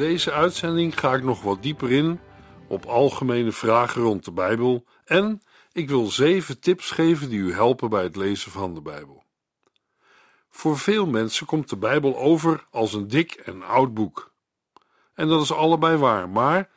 Deze 0.00 0.32
uitzending 0.32 0.98
ga 0.98 1.14
ik 1.14 1.22
nog 1.22 1.42
wat 1.42 1.62
dieper 1.62 1.92
in 1.92 2.20
op 2.68 2.84
algemene 2.84 3.52
vragen 3.52 4.02
rond 4.02 4.24
de 4.24 4.32
Bijbel 4.32 4.84
en 5.04 5.42
ik 5.72 5.88
wil 5.88 6.06
zeven 6.06 6.60
tips 6.60 6.90
geven 6.90 7.28
die 7.28 7.38
u 7.38 7.52
helpen 7.52 7.90
bij 7.90 8.02
het 8.02 8.16
lezen 8.16 8.50
van 8.50 8.74
de 8.74 8.80
Bijbel. 8.80 9.24
Voor 10.50 10.78
veel 10.78 11.06
mensen 11.06 11.46
komt 11.46 11.68
de 11.68 11.76
Bijbel 11.76 12.16
over 12.16 12.66
als 12.70 12.92
een 12.92 13.08
dik 13.08 13.32
en 13.32 13.62
oud 13.62 13.94
boek. 13.94 14.32
En 15.14 15.28
dat 15.28 15.42
is 15.42 15.52
allebei 15.52 15.96
waar, 15.96 16.28
maar 16.28 16.70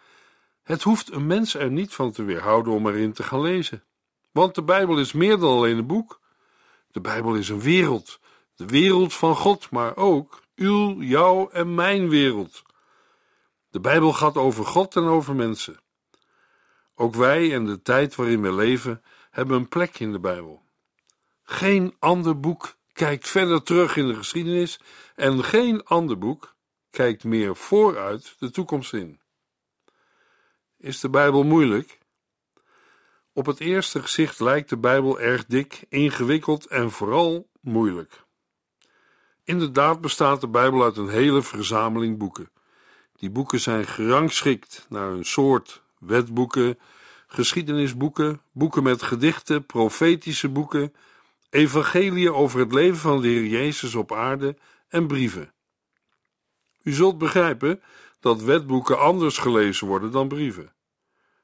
het 0.64 0.84
hoeft 0.84 1.12
een 1.12 1.28
mens 1.28 1.56
er 1.56 1.72
niet 1.72 1.94
van 1.94 2.12
te 2.12 2.24
weerhouden 2.24 2.74
om 2.74 2.88
erin 2.88 3.14
te 3.14 3.24
gaan 3.24 3.42
lezen. 3.42 3.84
Want 4.32 4.56
de 4.56 4.64
Bijbel 4.64 5.00
is 5.00 5.12
meer 5.12 5.38
dan 5.38 5.50
alleen 5.50 5.78
een 5.78 5.88
boek. 5.88 6.20
De 6.92 7.02
Bijbel 7.02 7.36
is 7.36 7.50
een 7.50 7.62
wereld, 7.62 8.20
de 8.56 8.66
wereld 8.66 9.14
van 9.14 9.36
God, 9.36 9.70
maar 9.72 9.96
ook 9.96 10.42
uw, 10.56 11.02
jouw 11.02 11.50
en 11.50 11.76
mijn 11.76 12.10
wereld. 12.10 12.64
De 13.74 13.80
Bijbel 13.80 14.14
gaat 14.14 14.38
over 14.38 14.66
God 14.66 14.96
en 14.96 15.04
over 15.04 15.36
mensen. 15.36 15.80
Ook 16.96 17.16
wij 17.16 17.54
en 17.54 17.66
de 17.66 17.82
tijd 17.82 18.16
waarin 18.16 18.42
we 18.42 18.54
leven 18.54 19.04
hebben 19.32 19.58
een 19.58 19.68
plek 19.68 20.00
in 20.00 20.12
de 20.12 20.20
Bijbel. 20.20 20.64
Geen 21.44 21.96
ander 22.00 22.40
boek 22.40 22.76
kijkt 22.92 23.30
verder 23.30 23.64
terug 23.64 23.96
in 23.96 24.08
de 24.08 24.16
geschiedenis 24.16 24.80
en 25.16 25.44
geen 25.44 25.84
ander 25.84 26.18
boek 26.18 26.56
kijkt 26.90 27.24
meer 27.24 27.56
vooruit 27.56 28.36
de 28.40 28.52
toekomst 28.52 28.94
in. 28.94 29.20
Is 30.78 31.00
de 31.00 31.10
Bijbel 31.10 31.44
moeilijk? 31.44 31.98
Op 33.32 33.46
het 33.46 33.60
eerste 33.60 34.02
gezicht 34.02 34.40
lijkt 34.40 34.70
de 34.70 34.78
Bijbel 34.78 35.20
erg 35.20 35.46
dik, 35.46 35.86
ingewikkeld 35.90 36.68
en 36.68 36.92
vooral 36.92 37.50
moeilijk. 37.62 38.24
Inderdaad 39.44 40.02
bestaat 40.02 40.42
de 40.42 40.48
Bijbel 40.48 40.84
uit 40.84 40.98
een 40.98 41.10
hele 41.10 41.42
verzameling 41.42 42.18
boeken. 42.18 42.53
Die 43.24 43.32
boeken 43.32 43.60
zijn 43.60 43.88
gerangschikt 43.88 44.86
naar 44.90 45.12
een 45.12 45.26
soort 45.26 45.82
wetboeken, 46.00 46.80
geschiedenisboeken, 47.28 48.42
boeken 48.52 48.84
met 48.84 49.02
gedichten, 49.02 49.66
profetische 49.66 50.50
boeken, 50.50 50.94
evangeliën 51.50 52.34
over 52.34 52.60
het 52.60 52.74
leven 52.74 52.98
van 52.98 53.22
de 53.22 53.28
Heer 53.28 53.46
Jezus 53.46 53.96
op 53.96 54.14
aarde 54.14 54.58
en 54.88 55.08
brieven. 55.08 55.54
U 56.82 56.92
zult 56.92 57.18
begrijpen 57.18 57.82
dat 58.20 58.42
wetboeken 58.42 59.00
anders 59.00 59.38
gelezen 59.38 59.88
worden 59.88 60.12
dan 60.12 60.28
brieven, 60.28 60.74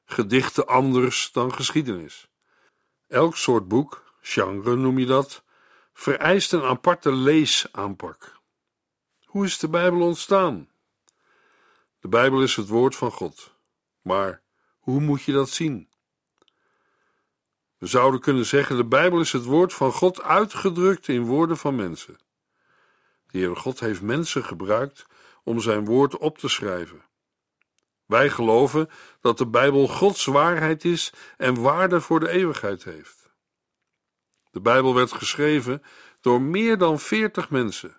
gedichten 0.04 0.66
anders 0.66 1.32
dan 1.32 1.54
geschiedenis. 1.54 2.28
Elk 3.08 3.36
soort 3.36 3.68
boek, 3.68 4.14
genre 4.20 4.76
noem 4.76 4.98
je 4.98 5.06
dat, 5.06 5.44
vereist 5.92 6.52
een 6.52 6.64
aparte 6.64 7.12
leesaanpak. 7.12 8.40
Hoe 9.24 9.44
is 9.44 9.58
de 9.58 9.68
Bijbel 9.68 10.00
ontstaan? 10.00 10.69
De 12.00 12.08
Bijbel 12.08 12.42
is 12.42 12.56
het 12.56 12.68
woord 12.68 12.96
van 12.96 13.10
God. 13.10 13.54
Maar 14.02 14.42
hoe 14.78 15.00
moet 15.00 15.22
je 15.22 15.32
dat 15.32 15.50
zien? 15.50 15.88
We 17.78 17.86
zouden 17.86 18.20
kunnen 18.20 18.46
zeggen: 18.46 18.76
de 18.76 18.84
Bijbel 18.84 19.20
is 19.20 19.32
het 19.32 19.44
woord 19.44 19.72
van 19.72 19.92
God 19.92 20.22
uitgedrukt 20.22 21.08
in 21.08 21.24
woorden 21.24 21.56
van 21.56 21.76
mensen. 21.76 22.18
De 23.26 23.38
Heere 23.38 23.56
God 23.56 23.80
heeft 23.80 24.02
mensen 24.02 24.44
gebruikt 24.44 25.06
om 25.44 25.60
zijn 25.60 25.84
woord 25.84 26.16
op 26.18 26.38
te 26.38 26.48
schrijven. 26.48 27.02
Wij 28.06 28.30
geloven 28.30 28.90
dat 29.20 29.38
de 29.38 29.46
Bijbel 29.46 29.88
Gods 29.88 30.24
waarheid 30.24 30.84
is 30.84 31.12
en 31.36 31.62
waarde 31.62 32.00
voor 32.00 32.20
de 32.20 32.28
eeuwigheid 32.28 32.84
heeft. 32.84 33.30
De 34.50 34.60
Bijbel 34.60 34.94
werd 34.94 35.12
geschreven 35.12 35.82
door 36.20 36.42
meer 36.42 36.78
dan 36.78 36.98
veertig 36.98 37.50
mensen. 37.50 37.96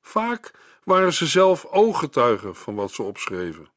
Vaak 0.00 0.50
waren 0.90 1.12
ze 1.12 1.26
zelf 1.26 1.64
ooggetuigen 1.64 2.56
van 2.56 2.74
wat 2.74 2.90
ze 2.90 3.02
opschreven. 3.02 3.70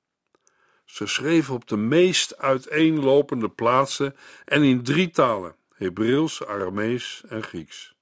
Ze 0.85 1.07
schreven 1.07 1.53
op 1.53 1.67
de 1.67 1.77
meest 1.77 2.37
uiteenlopende 2.37 3.49
plaatsen 3.49 4.15
en 4.45 4.63
in 4.63 4.83
drie 4.83 5.09
talen: 5.09 5.55
Hebreeuws, 5.73 6.45
Aramees 6.45 7.23
en 7.27 7.43
Grieks. 7.43 7.95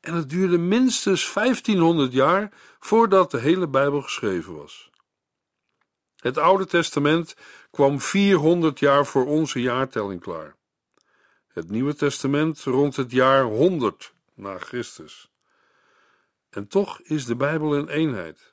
En 0.00 0.14
het 0.14 0.30
duurde 0.30 0.58
minstens 0.58 1.32
1500 1.32 2.12
jaar 2.12 2.52
voordat 2.80 3.30
de 3.30 3.38
hele 3.38 3.68
Bijbel 3.68 4.02
geschreven 4.02 4.56
was. 4.56 4.90
Het 6.16 6.38
Oude 6.38 6.66
Testament 6.66 7.36
kwam 7.70 8.00
400 8.00 8.78
jaar 8.78 9.06
voor 9.06 9.26
onze 9.26 9.60
jaartelling 9.60 10.20
klaar. 10.20 10.56
Het 11.48 11.70
Nieuwe 11.70 11.94
Testament 11.94 12.62
rond 12.62 12.96
het 12.96 13.10
jaar 13.10 13.44
100 13.44 14.12
na 14.34 14.58
Christus. 14.58 15.31
En 16.52 16.68
toch 16.68 17.00
is 17.00 17.24
de 17.24 17.36
Bijbel 17.36 17.76
een 17.76 17.88
eenheid. 17.88 18.52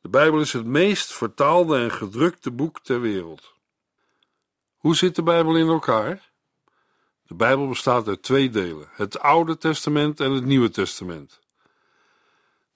De 0.00 0.08
Bijbel 0.08 0.40
is 0.40 0.52
het 0.52 0.66
meest 0.66 1.12
vertaalde 1.12 1.78
en 1.78 1.90
gedrukte 1.90 2.50
boek 2.50 2.80
ter 2.80 3.00
wereld. 3.00 3.54
Hoe 4.76 4.96
zit 4.96 5.14
de 5.14 5.22
Bijbel 5.22 5.56
in 5.56 5.68
elkaar? 5.68 6.30
De 7.22 7.34
Bijbel 7.34 7.68
bestaat 7.68 8.08
uit 8.08 8.22
twee 8.22 8.50
delen: 8.50 8.88
het 8.92 9.18
Oude 9.18 9.58
Testament 9.58 10.20
en 10.20 10.32
het 10.32 10.44
Nieuwe 10.44 10.70
Testament. 10.70 11.40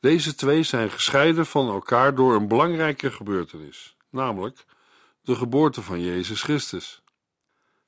Deze 0.01 0.35
twee 0.35 0.63
zijn 0.63 0.91
gescheiden 0.91 1.47
van 1.47 1.69
elkaar 1.69 2.15
door 2.15 2.35
een 2.35 2.49
belangrijke 2.49 3.11
gebeurtenis, 3.11 3.97
namelijk 4.11 4.65
de 5.23 5.35
geboorte 5.35 5.83
van 5.83 6.01
Jezus 6.01 6.43
Christus. 6.43 7.03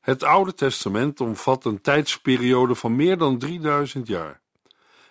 Het 0.01 0.23
Oude 0.23 0.55
Testament 0.55 1.21
omvat 1.21 1.65
een 1.65 1.81
tijdsperiode 1.81 2.75
van 2.75 2.97
meer 2.97 3.19
dan 3.19 3.39
3000 3.39 4.07
jaar. 4.07 4.43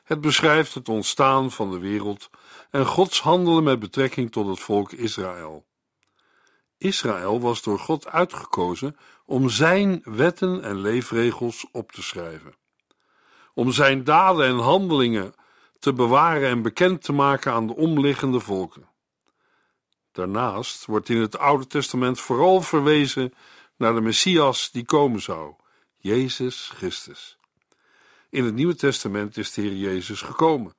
Het 0.03 0.21
beschrijft 0.21 0.73
het 0.73 0.89
ontstaan 0.89 1.51
van 1.51 1.71
de 1.71 1.79
wereld 1.79 2.29
en 2.69 2.85
Gods 2.85 3.21
handelen 3.21 3.63
met 3.63 3.79
betrekking 3.79 4.31
tot 4.31 4.47
het 4.47 4.59
volk 4.59 4.91
Israël. 4.91 5.65
Israël 6.77 7.39
was 7.39 7.61
door 7.61 7.79
God 7.79 8.07
uitgekozen 8.07 8.97
om 9.25 9.49
zijn 9.49 10.01
wetten 10.03 10.63
en 10.63 10.81
leefregels 10.81 11.65
op 11.71 11.91
te 11.91 12.03
schrijven, 12.03 12.55
om 13.53 13.71
zijn 13.71 14.03
daden 14.03 14.45
en 14.45 14.57
handelingen 14.57 15.33
te 15.79 15.93
bewaren 15.93 16.49
en 16.49 16.61
bekend 16.61 17.03
te 17.03 17.13
maken 17.13 17.51
aan 17.51 17.67
de 17.67 17.75
omliggende 17.75 18.39
volken. 18.39 18.89
Daarnaast 20.11 20.85
wordt 20.85 21.09
in 21.09 21.21
het 21.21 21.37
Oude 21.37 21.67
Testament 21.67 22.19
vooral 22.19 22.61
verwezen 22.61 23.33
naar 23.77 23.93
de 23.93 24.01
Messias 24.01 24.71
die 24.71 24.85
komen 24.85 25.21
zou, 25.21 25.53
Jezus 25.97 26.71
Christus. 26.73 27.37
In 28.33 28.45
het 28.45 28.53
Nieuwe 28.53 28.75
Testament 28.75 29.38
is 29.38 29.53
de 29.53 29.61
Heer 29.61 29.75
Jezus 29.75 30.21
gekomen. 30.21 30.73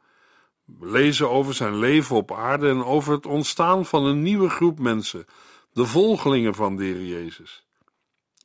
We 0.64 0.90
lezen 0.90 1.30
over 1.30 1.54
zijn 1.54 1.76
leven 1.78 2.16
op 2.16 2.32
aarde 2.32 2.68
en 2.68 2.84
over 2.84 3.12
het 3.12 3.26
ontstaan 3.26 3.86
van 3.86 4.04
een 4.04 4.22
nieuwe 4.22 4.48
groep 4.48 4.78
mensen, 4.78 5.26
de 5.72 5.86
volgelingen 5.86 6.54
van 6.54 6.76
de 6.76 6.84
Heer 6.84 7.04
Jezus. 7.04 7.66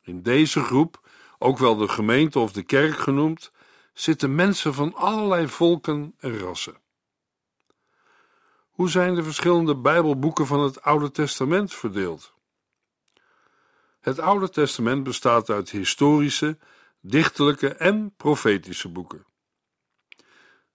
In 0.02 0.22
deze 0.22 0.64
groep, 0.64 1.10
ook 1.40 1.58
wel 1.58 1.76
de 1.76 1.88
gemeente 1.88 2.40
of 2.40 2.52
de 2.52 2.64
kerk 2.64 2.98
genoemd, 2.98 3.52
zitten 3.94 4.36
mensen 4.36 4.74
van 4.74 4.94
allerlei 4.96 5.48
volken 5.48 6.16
en 6.20 6.40
rassen. 6.40 6.78
Hoe 8.70 8.90
zijn 8.90 9.16
de 9.16 9.24
verschillende 9.24 9.76
Bijbelboeken 9.76 10.46
van 10.48 10.60
het 10.60 10.82
Oude 10.82 11.12
Testament 11.12 11.74
verdeeld? 11.74 12.34
Het 14.00 14.20
Oude 14.20 14.50
Testament 14.50 15.04
bestaat 15.04 15.50
uit 15.50 15.70
historische, 15.70 16.58
dichterlijke 17.02 17.74
en 17.74 18.14
profetische 18.18 18.90
boeken. 18.90 19.26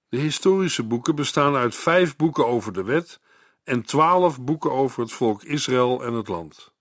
De 0.09 0.19
historische 0.19 0.83
boeken 0.85 1.15
bestaan 1.15 1.55
uit 1.55 1.75
vijf 1.75 2.17
boeken 2.17 2.47
over 2.47 2.73
de 2.73 2.83
wet 2.83 3.21
en 3.65 3.83
twaalf 3.83 4.41
boeken 4.41 4.73
over 4.73 5.03
het 5.03 5.13
volk 5.13 5.43
Israël 5.43 6.05
en 6.05 6.13
het 6.13 6.29
land. 6.29 6.73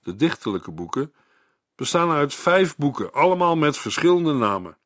De 0.00 0.16
dichterlijke 0.16 0.70
boeken 0.70 1.14
bestaan 1.74 2.10
uit 2.10 2.34
vijf 2.34 2.76
boeken, 2.76 3.12
allemaal 3.12 3.56
met 3.56 3.76
verschillende 3.76 4.32
namen. 4.32 4.78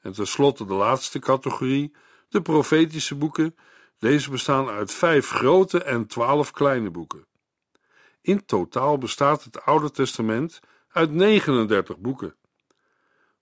En 0.00 0.12
tenslotte 0.12 0.64
de 0.64 0.74
laatste 0.74 1.18
categorie, 1.18 1.94
de 2.28 2.42
profetische 2.42 3.14
boeken. 3.14 3.56
Deze 3.98 4.30
bestaan 4.30 4.68
uit 4.68 4.92
vijf 4.92 5.30
grote 5.30 5.82
en 5.82 6.06
twaalf 6.06 6.50
kleine 6.50 6.90
boeken. 6.90 7.26
In 8.20 8.44
totaal 8.44 8.98
bestaat 8.98 9.44
het 9.44 9.62
Oude 9.62 9.90
Testament 9.90 10.60
uit 10.88 11.10
39 11.10 11.98
boeken. 11.98 12.34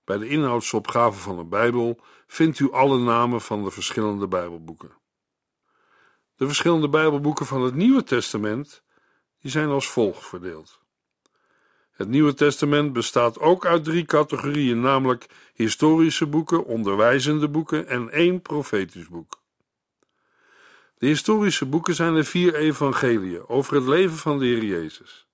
Bij 0.08 0.18
de 0.18 0.28
inhoudsopgave 0.28 1.18
van 1.18 1.36
de 1.36 1.44
Bijbel 1.44 2.00
vindt 2.26 2.58
u 2.58 2.72
alle 2.72 2.98
namen 2.98 3.40
van 3.40 3.64
de 3.64 3.70
verschillende 3.70 4.28
Bijbelboeken. 4.28 4.90
De 6.36 6.46
verschillende 6.46 6.88
Bijbelboeken 6.88 7.46
van 7.46 7.62
het 7.62 7.74
Nieuwe 7.74 8.02
Testament 8.04 8.82
die 9.40 9.50
zijn 9.50 9.68
als 9.68 9.88
volgt 9.88 10.26
verdeeld. 10.26 10.80
Het 11.90 12.08
Nieuwe 12.08 12.34
Testament 12.34 12.92
bestaat 12.92 13.38
ook 13.38 13.66
uit 13.66 13.84
drie 13.84 14.04
categorieën, 14.04 14.80
namelijk 14.80 15.26
historische 15.54 16.26
boeken, 16.26 16.64
onderwijzende 16.64 17.48
boeken 17.48 17.86
en 17.86 18.10
één 18.10 18.42
profetisch 18.42 19.08
boek. 19.08 19.42
De 20.98 21.06
historische 21.06 21.66
boeken 21.66 21.94
zijn 21.94 22.14
de 22.14 22.24
vier 22.24 22.54
evangeliën 22.54 23.48
over 23.48 23.74
het 23.74 23.86
leven 23.86 24.16
van 24.16 24.38
de 24.38 24.44
Heer 24.44 24.64
Jezus. 24.64 25.26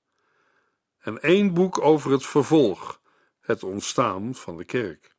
En 0.98 1.22
één 1.22 1.54
boek 1.54 1.80
over 1.80 2.10
het 2.10 2.26
vervolg, 2.26 3.02
het 3.44 3.62
ontstaan 3.62 4.34
van 4.34 4.56
de 4.56 4.64
kerk. 4.64 5.14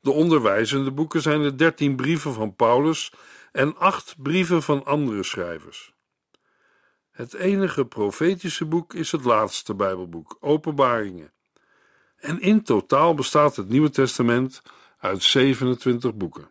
De 0.00 0.10
onderwijzende 0.10 0.90
boeken 0.90 1.22
zijn 1.22 1.42
de 1.42 1.54
dertien 1.54 1.96
brieven 1.96 2.32
van 2.32 2.54
Paulus 2.54 3.12
en 3.52 3.76
acht 3.76 4.14
brieven 4.22 4.62
van 4.62 4.84
andere 4.84 5.22
schrijvers. 5.22 5.92
Het 7.10 7.34
enige 7.34 7.84
profetische 7.84 8.64
boek 8.64 8.94
is 8.94 9.12
het 9.12 9.24
laatste 9.24 9.74
Bijbelboek, 9.74 10.36
Openbaringen. 10.40 11.32
En 12.16 12.40
in 12.40 12.62
totaal 12.62 13.14
bestaat 13.14 13.56
het 13.56 13.68
Nieuwe 13.68 13.90
Testament 13.90 14.62
uit 14.98 15.22
27 15.22 16.14
boeken. 16.14 16.50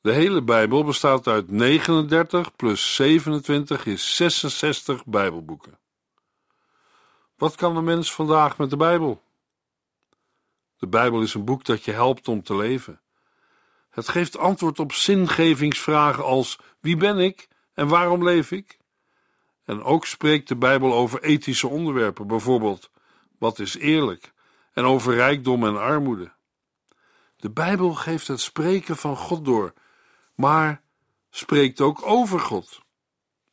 De 0.00 0.12
hele 0.12 0.42
Bijbel 0.42 0.84
bestaat 0.84 1.26
uit 1.26 1.50
39 1.50 2.56
plus 2.56 2.94
27 2.94 3.86
is 3.86 4.16
66 4.16 5.04
Bijbelboeken. 5.04 5.78
Wat 7.36 7.54
kan 7.54 7.76
een 7.76 7.84
mens 7.84 8.12
vandaag 8.12 8.58
met 8.58 8.70
de 8.70 8.76
Bijbel? 8.76 9.22
De 10.82 10.88
Bijbel 10.88 11.22
is 11.22 11.34
een 11.34 11.44
boek 11.44 11.64
dat 11.64 11.84
je 11.84 11.92
helpt 11.92 12.28
om 12.28 12.42
te 12.42 12.56
leven. 12.56 13.00
Het 13.90 14.08
geeft 14.08 14.38
antwoord 14.38 14.78
op 14.78 14.92
zingevingsvragen 14.92 16.24
als: 16.24 16.58
wie 16.80 16.96
ben 16.96 17.18
ik 17.18 17.48
en 17.74 17.88
waarom 17.88 18.24
leef 18.24 18.50
ik? 18.50 18.78
En 19.64 19.82
ook 19.82 20.06
spreekt 20.06 20.48
de 20.48 20.56
Bijbel 20.56 20.92
over 20.92 21.22
ethische 21.22 21.68
onderwerpen, 21.68 22.26
bijvoorbeeld 22.26 22.90
wat 23.38 23.58
is 23.58 23.76
eerlijk 23.76 24.32
en 24.72 24.84
over 24.84 25.14
rijkdom 25.14 25.66
en 25.66 25.80
armoede. 25.80 26.32
De 27.36 27.50
Bijbel 27.50 27.94
geeft 27.94 28.28
het 28.28 28.40
spreken 28.40 28.96
van 28.96 29.16
God 29.16 29.44
door, 29.44 29.72
maar 30.34 30.82
spreekt 31.30 31.80
ook 31.80 32.06
over 32.06 32.40
God. 32.40 32.80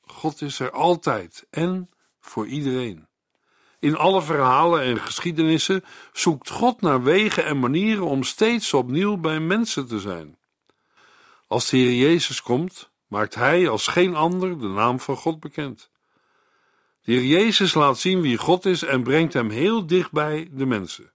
God 0.02 0.42
is 0.42 0.60
er 0.60 0.72
altijd 0.72 1.48
en 1.50 1.90
voor 2.20 2.48
iedereen. 2.48 3.09
In 3.80 3.96
alle 3.96 4.22
verhalen 4.22 4.82
en 4.82 5.00
geschiedenissen 5.00 5.84
zoekt 6.14 6.50
God 6.50 6.82
naar 6.82 7.04
wegen 7.04 7.46
en 7.46 7.60
manieren 7.60 8.06
om 8.06 8.24
steeds 8.24 8.74
opnieuw 8.74 9.18
bij 9.18 9.40
mensen 9.40 9.88
te 9.88 10.00
zijn. 10.00 10.38
Als 11.48 11.70
de 11.70 11.78
Heer 11.78 11.94
Jezus 11.94 12.42
komt, 12.42 12.92
maakt 13.08 13.36
Hij 13.36 13.70
als 13.70 13.88
geen 13.88 14.16
ander 14.16 14.60
de 14.60 14.68
naam 14.68 15.00
van 15.00 15.16
God 15.16 15.40
bekend. 15.40 15.90
De 17.02 17.12
Heer 17.12 17.24
Jezus 17.24 17.74
laat 17.74 18.00
zien 18.00 18.22
wie 18.22 18.38
God 18.38 18.66
is 18.66 18.84
en 18.84 19.04
brengt 19.04 19.34
hem 19.34 19.50
heel 19.50 19.86
dichtbij 19.86 20.50
de 20.52 20.66
mensen. 20.66 21.12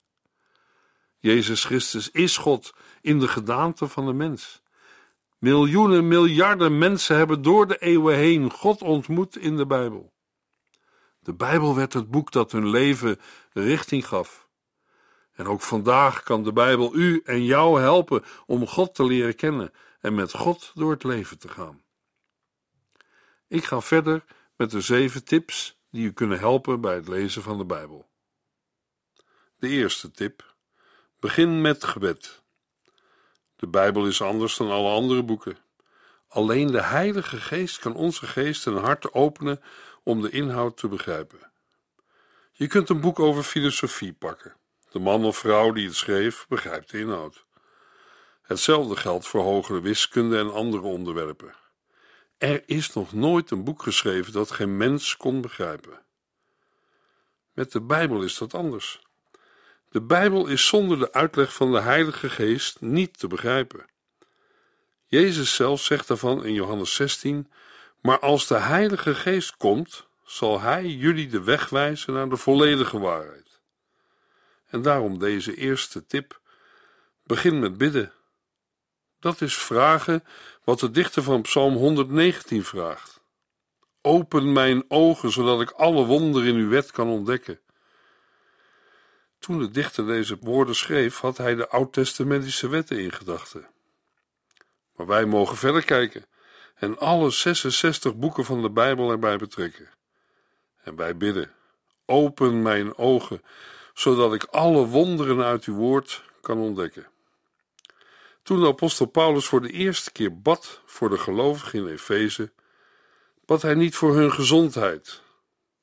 Jezus 1.19 1.64
Christus 1.64 2.10
is 2.10 2.37
God 2.37 2.75
in 3.00 3.19
de 3.19 3.28
gedaante 3.28 3.88
van 3.88 4.06
de 4.06 4.12
mens. 4.12 4.62
Miljoenen, 5.38 6.08
miljarden 6.08 6.78
mensen 6.78 7.17
hebben 7.17 7.43
door 7.43 7.67
de 7.67 7.78
eeuwen 7.78 8.17
heen 8.17 8.50
God 8.50 8.82
ontmoet 8.82 9.37
in 9.37 9.56
de 9.56 9.67
Bijbel. 9.67 10.13
De 11.24 11.34
Bijbel 11.34 11.74
werd 11.74 11.92
het 11.92 12.10
boek 12.10 12.32
dat 12.32 12.52
hun 12.52 12.68
leven 12.68 13.20
richting 13.52 14.06
gaf. 14.06 14.48
En 15.32 15.46
ook 15.46 15.60
vandaag 15.60 16.22
kan 16.22 16.42
de 16.42 16.52
Bijbel 16.52 16.94
u 16.94 17.22
en 17.24 17.44
jou 17.44 17.80
helpen 17.80 18.24
om 18.46 18.66
God 18.66 18.94
te 18.94 19.04
leren 19.04 19.36
kennen 19.36 19.72
en 20.00 20.14
met 20.14 20.32
God 20.32 20.72
door 20.74 20.90
het 20.90 21.04
leven 21.04 21.38
te 21.38 21.48
gaan. 21.48 21.82
Ik 23.48 23.64
ga 23.64 23.80
verder 23.80 24.24
met 24.56 24.70
de 24.70 24.80
zeven 24.80 25.24
tips 25.24 25.78
die 25.90 26.06
u 26.06 26.12
kunnen 26.12 26.38
helpen 26.38 26.80
bij 26.80 26.94
het 26.94 27.08
lezen 27.08 27.42
van 27.42 27.58
de 27.58 27.64
Bijbel. 27.64 28.08
De 29.56 29.68
eerste 29.68 30.10
tip: 30.10 30.54
begin 31.20 31.60
met 31.60 31.84
gebed. 31.84 32.42
De 33.56 33.66
Bijbel 33.66 34.06
is 34.06 34.22
anders 34.22 34.56
dan 34.56 34.70
alle 34.70 34.90
andere 34.90 35.22
boeken. 35.22 35.63
Alleen 36.34 36.66
de 36.66 36.82
Heilige 36.82 37.36
Geest 37.36 37.78
kan 37.78 37.94
onze 37.94 38.26
geest 38.26 38.66
en 38.66 38.76
hart 38.76 39.12
openen 39.12 39.62
om 40.02 40.22
de 40.22 40.31
inhoud 40.31 40.76
te 40.76 40.88
begrijpen. 40.88 41.50
Je 42.52 42.66
kunt 42.66 42.88
een 42.88 43.00
boek 43.00 43.19
over 43.19 43.42
filosofie 43.42 44.12
pakken. 44.12 44.56
De 44.90 44.98
man 44.98 45.25
of 45.25 45.36
vrouw 45.36 45.72
die 45.72 45.86
het 45.86 45.96
schreef 45.96 46.46
begrijpt 46.48 46.90
de 46.90 46.98
inhoud. 46.98 47.44
Hetzelfde 48.42 48.96
geldt 48.96 49.26
voor 49.26 49.42
hogere 49.42 49.81
wiskunde 49.81 50.38
en 50.38 50.52
andere 50.52 50.82
onderwerpen. 50.82 51.54
Er 52.38 52.62
is 52.66 52.92
nog 52.92 53.12
nooit 53.12 53.50
een 53.50 53.64
boek 53.64 53.82
geschreven 53.82 54.32
dat 54.32 54.50
geen 54.50 54.76
mens 54.76 55.16
kon 55.16 55.40
begrijpen. 55.40 56.02
Met 57.52 57.72
de 57.72 57.81
Bijbel 57.81 58.22
is 58.22 58.38
dat 58.38 58.54
anders. 58.54 59.00
De 59.90 60.02
Bijbel 60.02 60.46
is 60.46 60.66
zonder 60.66 60.98
de 60.98 61.12
uitleg 61.12 61.54
van 61.54 61.72
de 61.72 61.81
Heilige 61.81 62.31
Geest 62.31 62.81
niet 62.81 63.19
te 63.19 63.26
begrijpen. 63.26 63.92
Jezus 65.14 65.55
zelf 65.55 65.82
zegt 65.82 66.08
daarvan 66.08 66.44
in 66.44 66.55
Johannes 66.55 66.94
16: 66.94 67.50
Maar 68.00 68.19
als 68.19 68.46
de 68.46 68.58
Heilige 68.58 69.14
Geest 69.14 69.56
komt, 69.56 70.06
zal 70.25 70.61
Hij 70.61 70.87
jullie 70.87 71.28
de 71.28 71.43
weg 71.43 71.69
wijzen 71.69 72.14
naar 72.14 72.28
de 72.28 72.37
volledige 72.37 72.99
waarheid. 72.99 73.61
En 74.66 74.82
daarom 74.82 75.19
deze 75.19 75.55
eerste 75.55 76.06
tip: 76.06 76.40
begin 77.22 77.58
met 77.58 77.78
bidden. 77.78 78.12
Dat 79.20 79.40
is 79.40 79.56
vragen 79.56 80.25
wat 80.64 80.81
de 80.81 80.90
dichter 80.90 81.22
van 81.22 81.43
Psalm 81.43 81.75
119 81.75 82.64
vraagt. 82.64 83.20
Open 84.02 84.52
mijn 84.52 84.84
ogen, 84.88 85.31
zodat 85.31 85.60
ik 85.60 85.70
alle 85.70 86.05
wonderen 86.05 86.49
in 86.49 86.56
uw 86.56 86.69
wet 86.69 86.90
kan 86.90 87.08
ontdekken. 87.08 87.60
Toen 89.38 89.58
de 89.58 89.70
dichter 89.70 90.06
deze 90.06 90.37
woorden 90.40 90.75
schreef, 90.75 91.19
had 91.19 91.37
hij 91.37 91.55
de 91.55 91.69
oud-testamentische 91.69 92.69
wetten 92.69 92.99
in 92.99 93.12
gedachten. 93.12 93.72
Maar 94.96 95.06
wij 95.06 95.25
mogen 95.25 95.56
verder 95.56 95.85
kijken 95.85 96.26
en 96.75 96.99
alle 96.99 97.31
66 97.31 98.17
boeken 98.17 98.44
van 98.44 98.63
de 98.63 98.70
Bijbel 98.70 99.10
erbij 99.10 99.36
betrekken. 99.36 99.91
En 100.82 100.96
wij 100.96 101.17
bidden: 101.17 101.53
Open 102.06 102.63
mijn 102.63 102.96
ogen, 102.96 103.43
zodat 103.94 104.34
ik 104.34 104.44
alle 104.44 104.86
wonderen 104.86 105.44
uit 105.44 105.65
uw 105.65 105.74
woord 105.74 106.22
kan 106.41 106.58
ontdekken. 106.58 107.06
Toen 108.43 108.60
de 108.60 108.67
apostel 108.67 109.06
Paulus 109.06 109.46
voor 109.46 109.60
de 109.60 109.70
eerste 109.70 110.13
keer 110.13 110.41
bad 110.41 110.81
voor 110.84 111.08
de 111.08 111.19
gelovigen 111.19 111.79
in 111.79 111.86
Efeze, 111.86 112.53
bad 113.46 113.63
hij 113.63 113.74
niet 113.74 113.96
voor 113.96 114.15
hun 114.15 114.32
gezondheid. 114.32 115.22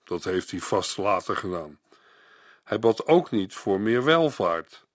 Dat 0.04 0.24
heeft 0.24 0.52
hij 0.52 0.60
vast 0.60 0.98
later 0.98 1.36
gedaan. 1.36 1.80
Hij 2.64 2.80
bad 2.80 3.08
ook 3.08 3.32
niet 3.32 3.54
voor 3.54 3.80
meer 3.80 4.04
welvaart. 4.04 4.86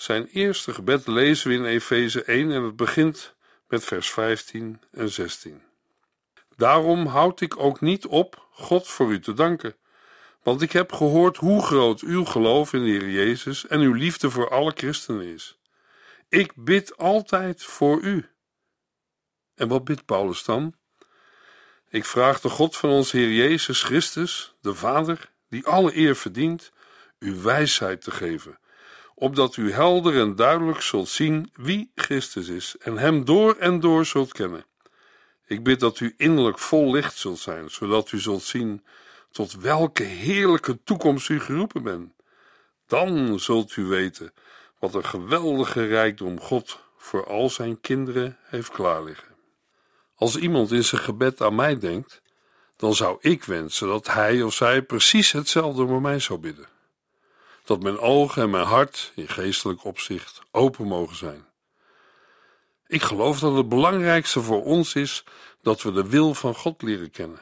Zijn 0.00 0.26
eerste 0.26 0.74
gebed 0.74 1.06
lezen 1.06 1.48
we 1.48 1.54
in 1.54 1.64
Efeze 1.64 2.24
1 2.24 2.50
en 2.50 2.62
het 2.62 2.76
begint 2.76 3.34
met 3.68 3.84
vers 3.84 4.10
15 4.10 4.80
en 4.90 5.10
16. 5.10 5.62
Daarom 6.56 7.06
houd 7.06 7.40
ik 7.40 7.58
ook 7.58 7.80
niet 7.80 8.06
op 8.06 8.46
God 8.50 8.88
voor 8.88 9.10
u 9.10 9.20
te 9.20 9.32
danken, 9.32 9.76
want 10.42 10.62
ik 10.62 10.72
heb 10.72 10.92
gehoord 10.92 11.36
hoe 11.36 11.62
groot 11.62 12.00
uw 12.00 12.24
geloof 12.24 12.72
in 12.72 12.84
de 12.84 12.90
Heer 12.90 13.10
Jezus 13.10 13.66
en 13.66 13.80
uw 13.80 13.92
liefde 13.92 14.30
voor 14.30 14.50
alle 14.50 14.72
christenen 14.74 15.24
is. 15.24 15.58
Ik 16.28 16.52
bid 16.54 16.96
altijd 16.96 17.62
voor 17.62 18.00
u. 18.00 18.28
En 19.54 19.68
wat 19.68 19.84
bidt 19.84 20.04
Paulus 20.04 20.44
dan? 20.44 20.74
Ik 21.88 22.04
vraag 22.04 22.40
de 22.40 22.48
God 22.48 22.76
van 22.76 22.90
onze 22.90 23.16
Heer 23.16 23.32
Jezus 23.32 23.82
Christus, 23.82 24.54
de 24.60 24.74
Vader, 24.74 25.30
die 25.48 25.66
alle 25.66 25.96
eer 25.96 26.16
verdient, 26.16 26.72
u 27.18 27.34
wijsheid 27.34 28.02
te 28.02 28.10
geven, 28.10 28.59
opdat 29.20 29.56
u 29.56 29.72
helder 29.72 30.20
en 30.20 30.36
duidelijk 30.36 30.80
zult 30.80 31.08
zien 31.08 31.50
wie 31.54 31.90
Christus 31.94 32.48
is 32.48 32.76
en 32.78 32.98
hem 32.98 33.24
door 33.24 33.56
en 33.56 33.80
door 33.80 34.06
zult 34.06 34.32
kennen. 34.32 34.64
Ik 35.46 35.62
bid 35.62 35.80
dat 35.80 36.00
u 36.00 36.14
innerlijk 36.16 36.58
vol 36.58 36.92
licht 36.92 37.16
zult 37.16 37.38
zijn, 37.38 37.70
zodat 37.70 38.12
u 38.12 38.18
zult 38.18 38.42
zien 38.42 38.84
tot 39.30 39.52
welke 39.52 40.02
heerlijke 40.02 40.82
toekomst 40.84 41.28
u 41.28 41.40
geroepen 41.40 41.82
bent. 41.82 42.12
Dan 42.86 43.40
zult 43.40 43.76
u 43.76 43.84
weten 43.84 44.32
wat 44.78 44.94
een 44.94 45.04
geweldige 45.04 45.86
rijkdom 45.86 46.40
God 46.40 46.80
voor 46.96 47.26
al 47.26 47.50
zijn 47.50 47.80
kinderen 47.80 48.38
heeft 48.42 48.70
klaarliggen. 48.70 49.34
Als 50.14 50.36
iemand 50.36 50.72
in 50.72 50.84
zijn 50.84 51.00
gebed 51.00 51.42
aan 51.42 51.54
mij 51.54 51.78
denkt, 51.78 52.22
dan 52.76 52.94
zou 52.94 53.16
ik 53.20 53.44
wensen 53.44 53.88
dat 53.88 54.06
hij 54.06 54.42
of 54.42 54.54
zij 54.54 54.82
precies 54.82 55.32
hetzelfde 55.32 55.86
voor 55.86 56.00
mij 56.00 56.18
zou 56.18 56.38
bidden. 56.38 56.66
Dat 57.70 57.82
mijn 57.82 57.98
ogen 57.98 58.42
en 58.42 58.50
mijn 58.50 58.66
hart 58.66 59.12
in 59.14 59.28
geestelijk 59.28 59.84
opzicht 59.84 60.42
open 60.50 60.86
mogen 60.86 61.16
zijn. 61.16 61.46
Ik 62.86 63.02
geloof 63.02 63.38
dat 63.38 63.56
het 63.56 63.68
belangrijkste 63.68 64.42
voor 64.42 64.64
ons 64.64 64.94
is 64.94 65.24
dat 65.62 65.82
we 65.82 65.92
de 65.92 66.08
wil 66.08 66.34
van 66.34 66.54
God 66.54 66.82
leren 66.82 67.10
kennen. 67.10 67.40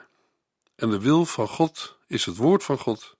En 0.76 0.90
de 0.90 1.00
wil 1.00 1.24
van 1.24 1.48
God 1.48 1.96
is 2.06 2.24
het 2.24 2.36
woord 2.36 2.64
van 2.64 2.78
God. 2.78 3.16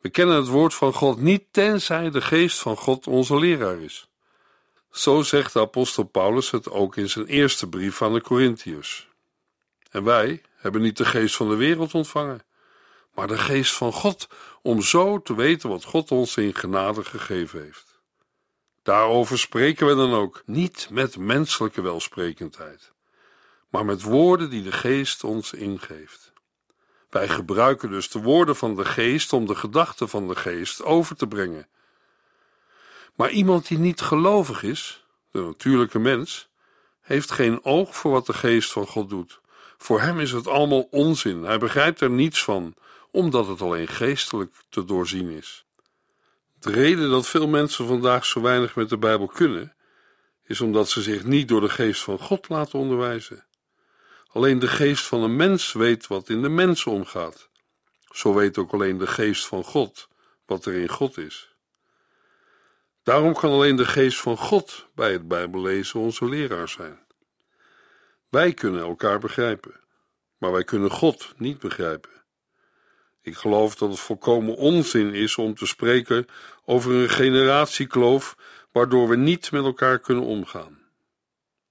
We 0.00 0.08
kennen 0.08 0.36
het 0.36 0.48
woord 0.48 0.74
van 0.74 0.92
God 0.92 1.20
niet 1.20 1.44
tenzij 1.50 2.10
de 2.10 2.20
geest 2.20 2.58
van 2.58 2.76
God 2.76 3.06
onze 3.06 3.38
leraar 3.38 3.78
is. 3.78 4.08
Zo 4.90 5.22
zegt 5.22 5.52
de 5.52 5.60
apostel 5.60 6.04
Paulus 6.04 6.50
het 6.50 6.70
ook 6.70 6.96
in 6.96 7.08
zijn 7.08 7.26
eerste 7.26 7.68
brief 7.68 8.02
aan 8.02 8.12
de 8.12 8.20
Corinthiërs. 8.20 9.08
En 9.90 10.04
wij 10.04 10.42
hebben 10.56 10.80
niet 10.80 10.96
de 10.96 11.04
geest 11.04 11.36
van 11.36 11.48
de 11.48 11.56
wereld 11.56 11.94
ontvangen, 11.94 12.44
maar 13.14 13.26
de 13.26 13.38
geest 13.38 13.72
van 13.72 13.92
God, 13.92 14.28
om 14.62 14.82
zo 14.82 15.22
te 15.22 15.34
weten 15.34 15.68
wat 15.68 15.84
God 15.84 16.10
ons 16.10 16.36
in 16.36 16.54
genade 16.54 17.04
gegeven 17.04 17.62
heeft. 17.62 18.00
Daarover 18.82 19.38
spreken 19.38 19.86
we 19.86 19.94
dan 19.94 20.12
ook, 20.12 20.42
niet 20.46 20.88
met 20.90 21.18
menselijke 21.18 21.82
welsprekendheid, 21.82 22.92
maar 23.68 23.84
met 23.84 24.02
woorden 24.02 24.50
die 24.50 24.62
de 24.62 24.72
geest 24.72 25.24
ons 25.24 25.52
ingeeft. 25.52 26.32
Wij 27.10 27.28
gebruiken 27.28 27.90
dus 27.90 28.10
de 28.10 28.22
woorden 28.22 28.56
van 28.56 28.76
de 28.76 28.84
geest 28.84 29.32
om 29.32 29.46
de 29.46 29.54
gedachten 29.54 30.08
van 30.08 30.28
de 30.28 30.36
geest 30.36 30.82
over 30.82 31.16
te 31.16 31.26
brengen. 31.26 31.68
Maar 33.14 33.30
iemand 33.30 33.68
die 33.68 33.78
niet 33.78 34.00
gelovig 34.00 34.62
is, 34.62 35.06
de 35.30 35.40
natuurlijke 35.40 35.98
mens, 35.98 36.48
heeft 37.00 37.30
geen 37.30 37.64
oog 37.64 37.96
voor 37.96 38.12
wat 38.12 38.26
de 38.26 38.32
geest 38.32 38.72
van 38.72 38.86
God 38.86 39.08
doet. 39.08 39.40
Voor 39.78 40.00
hem 40.00 40.20
is 40.20 40.32
het 40.32 40.46
allemaal 40.46 40.88
onzin. 40.90 41.42
Hij 41.42 41.58
begrijpt 41.58 42.00
er 42.00 42.10
niets 42.10 42.44
van, 42.44 42.74
omdat 43.12 43.46
het 43.46 43.60
alleen 43.60 43.88
geestelijk 43.88 44.54
te 44.68 44.84
doorzien 44.84 45.30
is. 45.30 45.64
De 46.58 46.70
reden 46.70 47.10
dat 47.10 47.26
veel 47.26 47.48
mensen 47.48 47.86
vandaag 47.86 48.26
zo 48.26 48.40
weinig 48.40 48.74
met 48.74 48.88
de 48.88 48.98
Bijbel 48.98 49.26
kunnen, 49.26 49.74
is 50.44 50.60
omdat 50.60 50.88
ze 50.88 51.02
zich 51.02 51.24
niet 51.24 51.48
door 51.48 51.60
de 51.60 51.68
geest 51.68 52.02
van 52.02 52.18
God 52.18 52.48
laten 52.48 52.78
onderwijzen. 52.78 53.46
Alleen 54.26 54.58
de 54.58 54.68
geest 54.68 55.04
van 55.04 55.22
een 55.22 55.36
mens 55.36 55.72
weet 55.72 56.06
wat 56.06 56.28
in 56.28 56.42
de 56.42 56.48
mens 56.48 56.86
omgaat. 56.86 57.48
Zo 58.10 58.34
weet 58.34 58.58
ook 58.58 58.72
alleen 58.72 58.98
de 58.98 59.06
geest 59.06 59.46
van 59.46 59.64
God 59.64 60.08
wat 60.46 60.64
er 60.64 60.74
in 60.74 60.88
God 60.88 61.18
is. 61.18 61.54
Daarom 63.02 63.34
kan 63.34 63.50
alleen 63.50 63.76
de 63.76 63.86
geest 63.86 64.20
van 64.20 64.36
God 64.36 64.86
bij 64.94 65.12
het 65.12 65.28
Bijbellezen 65.28 66.00
onze 66.00 66.28
leraar 66.28 66.68
zijn. 66.68 67.06
Wij 68.28 68.52
kunnen 68.52 68.80
elkaar 68.80 69.18
begrijpen, 69.18 69.80
maar 70.38 70.52
wij 70.52 70.64
kunnen 70.64 70.90
God 70.90 71.34
niet 71.36 71.58
begrijpen. 71.58 72.21
Ik 73.22 73.36
geloof 73.36 73.74
dat 73.74 73.90
het 73.90 74.00
volkomen 74.00 74.56
onzin 74.56 75.14
is 75.14 75.36
om 75.36 75.54
te 75.54 75.66
spreken 75.66 76.26
over 76.64 76.92
een 76.92 77.08
generatiekloof 77.08 78.36
waardoor 78.72 79.08
we 79.08 79.16
niet 79.16 79.50
met 79.50 79.64
elkaar 79.64 79.98
kunnen 79.98 80.24
omgaan. 80.24 80.78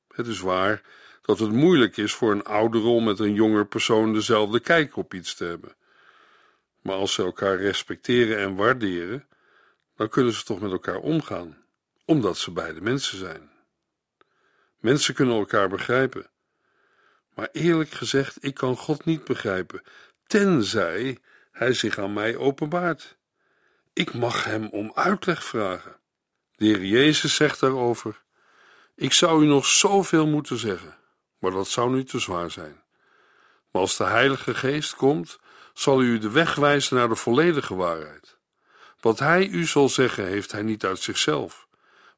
Het 0.08 0.27
is 0.27 0.39
waar 0.39 0.81
dat 1.22 1.39
het 1.39 1.51
moeilijk 1.51 1.98
is 1.98 2.13
voor 2.13 2.31
een 2.31 2.43
oudere 2.43 2.88
om 2.88 3.03
met 3.03 3.20
een 3.20 3.34
jonger 3.34 3.65
persoon 3.65 4.13
dezelfde 4.13 4.60
kijk 4.60 4.96
op 4.96 5.13
iets 5.13 5.36
te 5.36 5.43
hebben. 5.43 5.75
Maar 6.81 6.96
als 6.96 7.13
ze 7.13 7.24
elkaar 7.24 7.58
respecteren 7.58 8.38
en 8.38 8.55
waarderen, 8.55 9.27
dan 9.96 10.10
kunnen 10.10 10.34
ze 10.34 10.43
toch 10.43 10.60
met 10.60 10.72
elkaar 10.72 11.00
omgaan, 11.00 11.58
omdat 12.05 12.38
ze 12.38 12.51
beide 12.51 12.81
mensen 12.81 13.17
zijn. 13.17 13.50
Mensen 14.79 15.13
kunnen 15.13 15.38
elkaar 15.38 15.70
begrijpen. 15.70 16.29
Maar 17.36 17.50
eerlijk 17.51 17.89
gezegd, 17.89 18.38
ik 18.39 18.53
kan 18.53 18.77
God 18.77 19.05
niet 19.05 19.24
begrijpen, 19.24 19.81
tenzij 20.27 21.17
Hij 21.51 21.74
zich 21.74 21.98
aan 21.98 22.13
mij 22.13 22.36
openbaart. 22.36 23.17
Ik 23.93 24.13
mag 24.13 24.43
Hem 24.43 24.67
om 24.67 24.91
uitleg 24.93 25.43
vragen. 25.43 25.96
De 26.55 26.65
Heer 26.65 26.86
Jezus 26.86 27.36
zegt 27.36 27.60
daarover: 27.60 28.22
Ik 28.96 29.13
zou 29.13 29.43
u 29.43 29.48
nog 29.48 29.65
zoveel 29.65 30.27
moeten 30.27 30.58
zeggen, 30.58 30.98
maar 31.39 31.51
dat 31.51 31.67
zou 31.67 31.91
nu 31.91 32.03
te 32.03 32.20
zwaar 32.20 32.51
zijn. 32.51 32.84
Maar 33.72 33.81
als 33.81 33.98
de 33.98 34.03
Heilige 34.03 34.55
Geest 34.55 34.96
komt, 34.96 35.39
zal 35.74 36.01
u 36.01 36.17
de 36.17 36.31
weg 36.31 36.55
wijzen 36.55 36.96
naar 36.96 37.10
de 37.10 37.15
volledige 37.15 37.75
waarheid. 37.75 38.38
Wat 39.00 39.20
hij 39.20 39.48
u 39.48 39.65
zal 39.65 39.89
zeggen, 39.89 40.25
heeft 40.25 40.51
hij 40.51 40.62
niet 40.62 40.86
uit 40.86 41.00
zichzelf, 41.00 41.67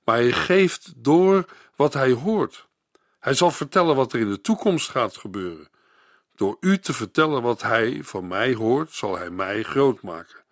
maar 0.03 0.15
hij 0.15 0.31
geeft 0.31 0.93
door 0.95 1.45
wat 1.75 1.93
hij 1.93 2.11
hoort. 2.11 2.67
Hij 3.19 3.33
zal 3.33 3.51
vertellen 3.51 3.95
wat 3.95 4.13
er 4.13 4.19
in 4.19 4.29
de 4.29 4.41
toekomst 4.41 4.89
gaat 4.89 5.17
gebeuren. 5.17 5.67
Door 6.43 6.57
u 6.59 6.79
te 6.79 6.93
vertellen 6.93 7.41
wat 7.41 7.61
hij 7.61 8.03
van 8.03 8.27
mij 8.27 8.53
hoort, 8.53 8.93
zal 8.93 9.17
hij 9.17 9.29
mij 9.29 9.63
groot 9.63 10.01
maken. 10.01 10.43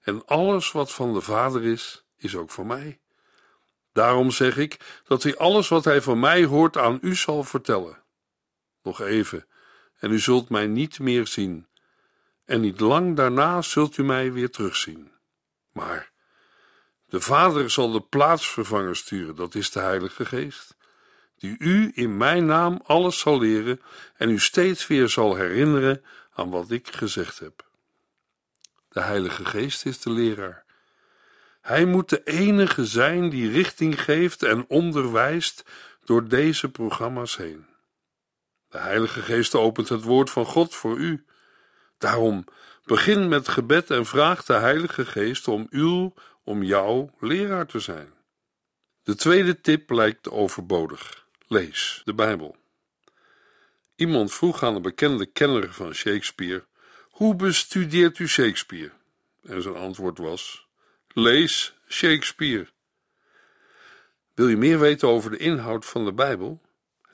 En 0.00 0.26
alles 0.26 0.72
wat 0.72 0.92
van 0.92 1.14
de 1.14 1.20
Vader 1.20 1.64
is, 1.64 2.04
is 2.16 2.36
ook 2.36 2.50
van 2.50 2.66
mij. 2.66 3.00
Daarom 3.92 4.30
zeg 4.30 4.56
ik 4.56 5.00
dat 5.04 5.22
hij 5.22 5.36
alles 5.36 5.68
wat 5.68 5.84
hij 5.84 6.02
van 6.02 6.20
mij 6.20 6.44
hoort 6.44 6.76
aan 6.76 6.98
u 7.02 7.14
zal 7.14 7.44
vertellen. 7.44 8.02
Nog 8.82 9.00
even, 9.00 9.46
en 9.98 10.10
u 10.10 10.18
zult 10.18 10.48
mij 10.48 10.66
niet 10.66 10.98
meer 10.98 11.26
zien, 11.26 11.68
en 12.44 12.60
niet 12.60 12.80
lang 12.80 13.16
daarna 13.16 13.62
zult 13.62 13.96
u 13.96 14.04
mij 14.04 14.32
weer 14.32 14.50
terugzien. 14.50 15.12
Maar 15.72 16.10
de 17.06 17.20
Vader 17.20 17.70
zal 17.70 17.92
de 17.92 18.00
plaatsvervanger 18.00 18.96
sturen, 18.96 19.36
dat 19.36 19.54
is 19.54 19.70
de 19.70 19.80
Heilige 19.80 20.24
Geest, 20.24 20.76
die 21.40 21.56
u 21.58 21.90
in 21.94 22.16
mijn 22.16 22.46
naam 22.46 22.80
alles 22.84 23.18
zal 23.18 23.38
leren 23.38 23.80
en 24.16 24.30
u 24.30 24.38
steeds 24.38 24.86
weer 24.86 25.08
zal 25.08 25.34
herinneren 25.34 26.04
aan 26.32 26.50
wat 26.50 26.70
ik 26.70 26.88
gezegd 26.88 27.38
heb. 27.38 27.64
De 28.88 29.00
Heilige 29.00 29.44
Geest 29.44 29.86
is 29.86 30.00
de 30.00 30.10
leraar. 30.10 30.64
Hij 31.60 31.84
moet 31.84 32.08
de 32.08 32.22
enige 32.24 32.86
zijn 32.86 33.30
die 33.30 33.50
richting 33.50 34.02
geeft 34.02 34.42
en 34.42 34.64
onderwijst 34.68 35.64
door 36.04 36.28
deze 36.28 36.70
programma's 36.70 37.36
heen. 37.36 37.66
De 38.68 38.78
Heilige 38.78 39.22
Geest 39.22 39.54
opent 39.54 39.88
het 39.88 40.02
woord 40.02 40.30
van 40.30 40.44
God 40.44 40.74
voor 40.74 40.96
u. 40.96 41.24
Daarom 41.98 42.44
begin 42.84 43.28
met 43.28 43.48
gebed 43.48 43.90
en 43.90 44.06
vraag 44.06 44.44
de 44.44 44.52
Heilige 44.52 45.04
Geest 45.04 45.48
om 45.48 45.66
uw, 45.70 46.14
om 46.44 46.62
jouw 46.62 47.10
leraar 47.20 47.66
te 47.66 47.80
zijn. 47.80 48.12
De 49.02 49.14
tweede 49.14 49.60
tip 49.60 49.90
lijkt 49.90 50.30
overbodig. 50.30 51.28
Lees 51.52 52.02
de 52.04 52.14
Bijbel. 52.14 52.56
Iemand 53.96 54.32
vroeg 54.32 54.62
aan 54.62 54.74
een 54.74 54.82
bekende 54.82 55.26
kenner 55.26 55.72
van 55.72 55.94
Shakespeare: 55.94 56.64
Hoe 57.10 57.36
bestudeert 57.36 58.18
u 58.18 58.28
Shakespeare? 58.28 58.90
En 59.42 59.62
zijn 59.62 59.76
antwoord 59.76 60.18
was: 60.18 60.66
Lees 61.08 61.74
Shakespeare. 61.88 62.68
Wil 64.34 64.48
je 64.48 64.56
meer 64.56 64.78
weten 64.78 65.08
over 65.08 65.30
de 65.30 65.36
inhoud 65.36 65.86
van 65.86 66.04
de 66.04 66.12
Bijbel? 66.12 66.60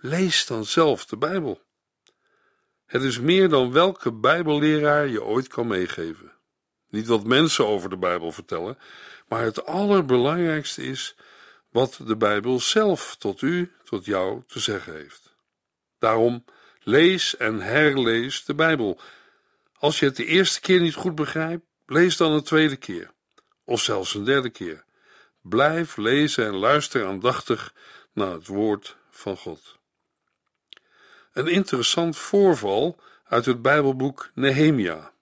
Lees 0.00 0.46
dan 0.46 0.64
zelf 0.64 1.06
de 1.06 1.16
Bijbel. 1.16 1.60
Het 2.86 3.02
is 3.02 3.20
meer 3.20 3.48
dan 3.48 3.72
welke 3.72 4.12
Bijbelleraar 4.12 5.08
je 5.08 5.22
ooit 5.22 5.48
kan 5.48 5.66
meegeven. 5.66 6.32
Niet 6.88 7.06
wat 7.06 7.24
mensen 7.24 7.66
over 7.66 7.90
de 7.90 7.98
Bijbel 7.98 8.32
vertellen, 8.32 8.78
maar 9.28 9.42
het 9.42 9.64
allerbelangrijkste 9.64 10.82
is 10.82 11.16
wat 11.76 11.99
de 12.04 12.16
Bijbel 12.16 12.61
zelf 12.61 13.16
tot 13.18 13.42
u, 13.42 13.73
tot 13.85 14.04
jou 14.04 14.42
te 14.47 14.61
zeggen 14.61 14.95
heeft. 14.95 15.37
Daarom 15.99 16.45
lees 16.83 17.37
en 17.37 17.61
herlees 17.61 18.45
de 18.45 18.54
Bijbel. 18.54 19.00
Als 19.78 19.99
je 19.99 20.06
het 20.06 20.16
de 20.16 20.25
eerste 20.25 20.61
keer 20.61 20.80
niet 20.80 20.95
goed 20.95 21.14
begrijpt, 21.14 21.64
lees 21.87 22.16
dan 22.16 22.33
een 22.33 22.42
tweede 22.42 22.76
keer, 22.76 23.12
of 23.64 23.80
zelfs 23.80 24.14
een 24.14 24.25
derde 24.25 24.50
keer. 24.50 24.85
Blijf 25.40 25.97
lezen 25.97 26.47
en 26.47 26.54
luister 26.54 27.06
aandachtig 27.06 27.75
naar 28.12 28.33
het 28.33 28.47
woord 28.47 28.97
van 29.11 29.37
God. 29.37 29.78
Een 31.33 31.49
interessant 31.49 32.16
voorval 32.16 33.00
uit 33.25 33.47
het 33.47 33.62
Bijbelboek 33.62 34.30
Nehemia. 34.35 35.12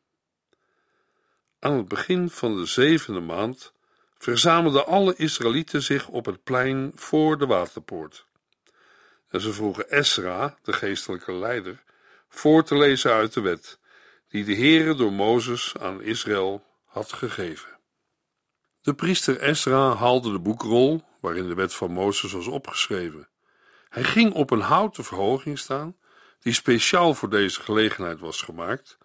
Aan 1.59 1.77
het 1.77 1.89
begin 1.89 2.31
van 2.31 2.57
de 2.57 2.67
zevende 2.67 3.21
maand 3.21 3.74
verzamelden 4.25 4.87
alle 4.87 5.14
Israëlieten 5.16 5.83
zich 5.83 6.09
op 6.09 6.26
het 6.26 6.45
plein 6.45 6.93
voor 6.95 7.38
de 7.38 7.47
waterpoort. 7.47 8.26
En 9.28 9.40
ze 9.40 9.52
vroegen 9.52 9.90
Esra, 9.90 10.59
de 10.62 10.73
geestelijke 10.73 11.33
leider, 11.33 11.83
voor 12.28 12.64
te 12.64 12.76
lezen 12.76 13.12
uit 13.12 13.33
de 13.33 13.40
wet, 13.40 13.78
die 14.28 14.45
de 14.45 14.54
Heere 14.54 14.95
door 14.95 15.12
Mozes 15.12 15.75
aan 15.81 16.02
Israël 16.02 16.64
had 16.85 17.12
gegeven. 17.12 17.69
De 18.81 18.95
priester 18.95 19.38
Esra 19.38 19.95
haalde 19.95 20.33
de 20.33 20.40
boekrol, 20.40 21.02
waarin 21.21 21.49
de 21.49 21.54
wet 21.54 21.75
van 21.75 21.90
Mozes 21.90 22.33
was 22.33 22.47
opgeschreven. 22.47 23.28
Hij 23.88 24.04
ging 24.04 24.33
op 24.33 24.50
een 24.50 24.61
houten 24.61 25.04
verhoging 25.04 25.59
staan, 25.59 25.97
die 26.40 26.52
speciaal 26.52 27.14
voor 27.14 27.31
deze 27.31 27.61
gelegenheid 27.61 28.19
was 28.19 28.43
gemaakt, 28.43 28.99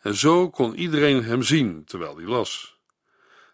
en 0.00 0.14
zo 0.14 0.50
kon 0.50 0.74
iedereen 0.74 1.24
hem 1.24 1.42
zien 1.42 1.84
terwijl 1.84 2.16
hij 2.16 2.26
las. 2.26 2.77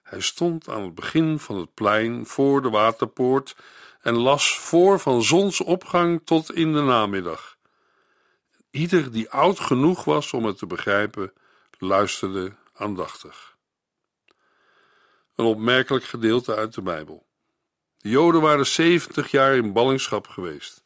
Hij 0.05 0.21
stond 0.21 0.69
aan 0.69 0.83
het 0.83 0.95
begin 0.95 1.39
van 1.39 1.57
het 1.57 1.75
plein 1.75 2.27
voor 2.27 2.63
de 2.63 2.71
waterpoort 2.71 3.57
en 4.01 4.15
las 4.15 4.59
voor 4.59 5.01
van 5.01 5.23
zonsopgang 5.23 6.21
tot 6.25 6.53
in 6.53 6.73
de 6.73 6.81
namiddag. 6.81 7.57
Ieder 8.71 9.13
die 9.13 9.31
oud 9.31 9.61
genoeg 9.61 10.05
was 10.05 10.33
om 10.33 10.45
het 10.45 10.59
te 10.59 10.67
begrijpen, 10.67 11.33
luisterde 11.79 12.55
aandachtig. 12.75 13.57
Een 15.35 15.45
opmerkelijk 15.45 16.05
gedeelte 16.05 16.55
uit 16.55 16.75
de 16.75 16.83
Bijbel. 16.83 17.27
De 17.97 18.09
Joden 18.09 18.41
waren 18.41 18.67
zeventig 18.67 19.31
jaar 19.31 19.55
in 19.55 19.73
ballingschap 19.73 20.27
geweest. 20.27 20.83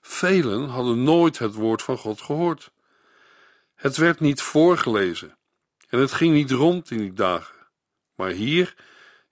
Velen 0.00 0.68
hadden 0.68 1.02
nooit 1.02 1.38
het 1.38 1.54
woord 1.54 1.82
van 1.82 1.98
God 1.98 2.20
gehoord. 2.20 2.70
Het 3.74 3.96
werd 3.96 4.20
niet 4.20 4.42
voorgelezen 4.42 5.38
en 5.88 5.98
het 5.98 6.12
ging 6.12 6.34
niet 6.34 6.50
rond 6.50 6.90
in 6.90 6.98
die 6.98 7.12
dagen. 7.12 7.55
Maar 8.16 8.30
hier, 8.30 8.74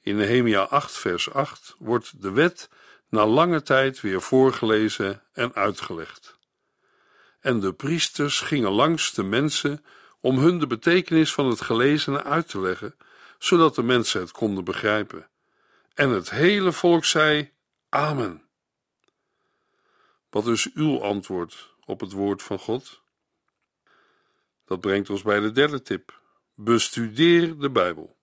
in 0.00 0.16
Nehemia 0.16 0.62
8, 0.62 0.92
vers 0.92 1.30
8, 1.30 1.74
wordt 1.78 2.22
de 2.22 2.30
wet 2.30 2.68
na 3.08 3.26
lange 3.26 3.62
tijd 3.62 4.00
weer 4.00 4.22
voorgelezen 4.22 5.22
en 5.32 5.54
uitgelegd. 5.54 6.38
en 7.40 7.60
de 7.60 7.72
priesters 7.72 8.40
gingen 8.40 8.70
langs 8.70 9.12
de 9.12 9.22
mensen 9.22 9.84
om 10.20 10.38
hun 10.38 10.58
de 10.58 10.66
betekenis 10.66 11.32
van 11.32 11.46
het 11.46 11.60
gelezene 11.60 12.22
uit 12.22 12.48
te 12.48 12.60
leggen, 12.60 12.96
zodat 13.38 13.74
de 13.74 13.82
mensen 13.82 14.20
het 14.20 14.30
konden 14.30 14.64
begrijpen. 14.64 15.28
En 15.94 16.10
het 16.10 16.30
hele 16.30 16.72
volk 16.72 17.04
zei: 17.04 17.52
Amen. 17.88 18.42
Wat 20.30 20.46
is 20.46 20.70
uw 20.74 21.02
antwoord 21.02 21.74
op 21.84 22.00
het 22.00 22.12
woord 22.12 22.42
van 22.42 22.58
God? 22.58 23.02
Dat 24.64 24.80
brengt 24.80 25.10
ons 25.10 25.22
bij 25.22 25.40
de 25.40 25.52
derde 25.52 25.82
tip: 25.82 26.20
bestudeer 26.54 27.58
de 27.58 27.70
Bijbel. 27.70 28.16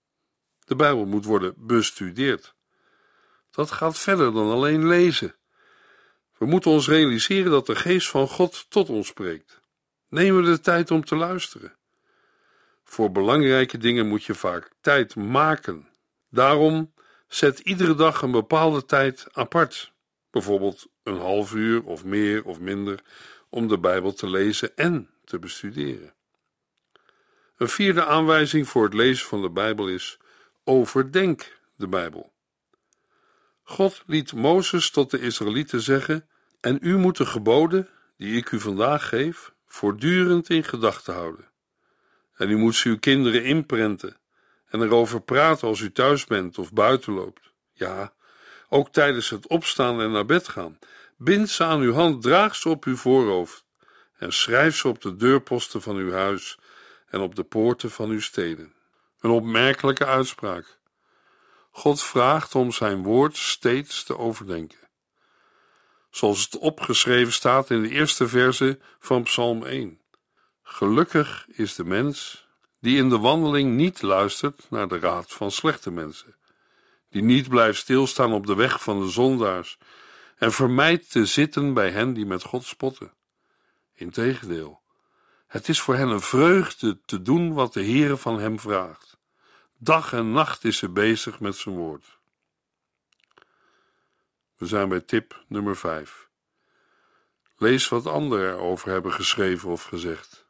De 0.71 0.77
Bijbel 0.77 1.05
moet 1.05 1.25
worden 1.25 1.53
bestudeerd. 1.57 2.55
Dat 3.49 3.71
gaat 3.71 3.97
verder 3.99 4.33
dan 4.33 4.51
alleen 4.51 4.87
lezen. 4.87 5.35
We 6.37 6.45
moeten 6.45 6.71
ons 6.71 6.87
realiseren 6.87 7.51
dat 7.51 7.65
de 7.65 7.75
geest 7.75 8.09
van 8.09 8.27
God 8.27 8.65
tot 8.69 8.89
ons 8.89 9.07
spreekt. 9.07 9.61
Neem 10.09 10.43
de 10.43 10.59
tijd 10.59 10.91
om 10.91 11.05
te 11.05 11.15
luisteren. 11.15 11.75
Voor 12.83 13.11
belangrijke 13.11 13.77
dingen 13.77 14.07
moet 14.07 14.23
je 14.23 14.35
vaak 14.35 14.71
tijd 14.81 15.15
maken. 15.15 15.89
Daarom 16.29 16.93
zet 17.27 17.59
iedere 17.59 17.95
dag 17.95 18.21
een 18.21 18.31
bepaalde 18.31 18.85
tijd 18.85 19.27
apart. 19.31 19.93
Bijvoorbeeld 20.29 20.87
een 21.03 21.17
half 21.17 21.53
uur 21.53 21.83
of 21.83 22.05
meer 22.05 22.43
of 22.43 22.59
minder 22.59 22.99
om 23.49 23.67
de 23.67 23.79
Bijbel 23.79 24.13
te 24.13 24.29
lezen 24.29 24.75
en 24.75 25.09
te 25.25 25.39
bestuderen. 25.39 26.13
Een 27.57 27.69
vierde 27.69 28.05
aanwijzing 28.05 28.67
voor 28.67 28.83
het 28.83 28.93
lezen 28.93 29.27
van 29.27 29.41
de 29.41 29.49
Bijbel 29.49 29.87
is: 29.87 30.19
overdenk 30.71 31.59
de 31.75 31.87
Bijbel. 31.87 32.33
God 33.63 34.03
liet 34.05 34.33
Mozes 34.33 34.89
tot 34.89 35.11
de 35.11 35.19
Israëlieten 35.19 35.81
zeggen: 35.81 36.27
En 36.61 36.77
u 36.81 36.97
moet 36.97 37.17
de 37.17 37.25
geboden 37.25 37.89
die 38.17 38.37
ik 38.37 38.51
u 38.51 38.59
vandaag 38.59 39.07
geef, 39.07 39.53
voortdurend 39.67 40.49
in 40.49 40.63
gedachten 40.63 41.13
houden. 41.13 41.49
En 42.35 42.49
u 42.49 42.57
moet 42.57 42.75
ze 42.75 42.89
uw 42.89 42.99
kinderen 42.99 43.43
inprenten 43.43 44.17
en 44.65 44.81
erover 44.81 45.21
praten 45.21 45.67
als 45.67 45.79
u 45.79 45.91
thuis 45.91 46.25
bent 46.25 46.57
of 46.57 46.73
buiten 46.73 47.13
loopt. 47.13 47.51
Ja, 47.73 48.13
ook 48.69 48.89
tijdens 48.89 49.29
het 49.29 49.47
opstaan 49.47 50.01
en 50.01 50.11
naar 50.11 50.25
bed 50.25 50.47
gaan. 50.47 50.79
Bind 51.17 51.49
ze 51.49 51.63
aan 51.63 51.81
uw 51.81 51.93
hand, 51.93 52.21
draag 52.21 52.55
ze 52.55 52.69
op 52.69 52.85
uw 52.85 52.95
voorhoofd 52.95 53.65
en 54.17 54.33
schrijf 54.33 54.75
ze 54.75 54.87
op 54.87 55.01
de 55.01 55.15
deurposten 55.15 55.81
van 55.81 55.95
uw 55.95 56.11
huis 56.11 56.59
en 57.07 57.19
op 57.19 57.35
de 57.35 57.43
poorten 57.43 57.91
van 57.91 58.09
uw 58.09 58.21
steden. 58.21 58.79
Een 59.21 59.29
opmerkelijke 59.29 60.05
uitspraak. 60.05 60.79
God 61.71 62.03
vraagt 62.03 62.55
om 62.55 62.71
zijn 62.71 63.03
woord 63.03 63.37
steeds 63.37 64.03
te 64.03 64.17
overdenken. 64.17 64.89
Zoals 66.09 66.43
het 66.43 66.57
opgeschreven 66.57 67.33
staat 67.33 67.69
in 67.69 67.81
de 67.81 67.89
eerste 67.89 68.27
verse 68.27 68.79
van 68.99 69.23
Psalm 69.23 69.65
1. 69.65 70.01
Gelukkig 70.63 71.47
is 71.47 71.75
de 71.75 71.83
mens 71.83 72.47
die 72.79 72.97
in 72.97 73.09
de 73.09 73.17
wandeling 73.17 73.75
niet 73.75 74.01
luistert 74.01 74.65
naar 74.69 74.87
de 74.87 74.99
raad 74.99 75.33
van 75.33 75.51
slechte 75.51 75.91
mensen, 75.91 76.35
die 77.09 77.23
niet 77.23 77.49
blijft 77.49 77.79
stilstaan 77.79 78.33
op 78.33 78.45
de 78.45 78.55
weg 78.55 78.83
van 78.83 79.01
de 79.01 79.09
zondaars 79.09 79.77
en 80.37 80.51
vermijdt 80.51 81.11
te 81.11 81.25
zitten 81.25 81.73
bij 81.73 81.91
hen 81.91 82.13
die 82.13 82.25
met 82.25 82.43
God 82.43 82.65
spotten. 82.65 83.13
Integendeel, 83.93 84.81
het 85.47 85.69
is 85.69 85.81
voor 85.81 85.95
hen 85.95 86.07
een 86.07 86.21
vreugde 86.21 86.99
te 87.05 87.21
doen 87.21 87.53
wat 87.53 87.73
de 87.73 87.83
Heere 87.83 88.17
van 88.17 88.39
hem 88.39 88.59
vraagt. 88.59 89.10
Dag 89.83 90.13
en 90.13 90.31
nacht 90.31 90.63
is 90.63 90.77
ze 90.77 90.89
bezig 90.89 91.39
met 91.39 91.55
zijn 91.55 91.75
woord. 91.75 92.19
We 94.57 94.65
zijn 94.65 94.89
bij 94.89 95.01
tip 95.01 95.43
nummer 95.47 95.75
5. 95.77 96.29
Lees 97.57 97.89
wat 97.89 98.07
anderen 98.07 98.53
erover 98.53 98.89
hebben 98.91 99.13
geschreven 99.13 99.69
of 99.69 99.83
gezegd. 99.83 100.45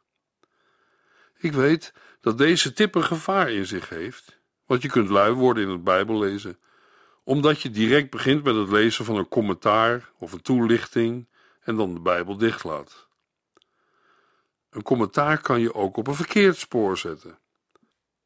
Ik 1.38 1.52
weet 1.52 1.92
dat 2.20 2.38
deze 2.38 2.72
tip 2.72 2.94
een 2.94 3.04
gevaar 3.04 3.50
in 3.50 3.66
zich 3.66 3.88
heeft, 3.88 4.40
want 4.66 4.82
je 4.82 4.88
kunt 4.88 5.08
lui 5.08 5.32
worden 5.32 5.64
in 5.64 5.70
het 5.70 5.84
Bijbel 5.84 6.18
lezen, 6.18 6.58
omdat 7.24 7.60
je 7.60 7.70
direct 7.70 8.10
begint 8.10 8.44
met 8.44 8.54
het 8.54 8.70
lezen 8.70 9.04
van 9.04 9.16
een 9.16 9.28
commentaar 9.28 10.10
of 10.18 10.32
een 10.32 10.42
toelichting 10.42 11.28
en 11.60 11.76
dan 11.76 11.94
de 11.94 12.00
Bijbel 12.00 12.36
dichtlaat. 12.36 13.08
Een 14.70 14.82
commentaar 14.82 15.40
kan 15.40 15.60
je 15.60 15.74
ook 15.74 15.96
op 15.96 16.06
een 16.06 16.14
verkeerd 16.14 16.56
spoor 16.56 16.98
zetten. 16.98 17.40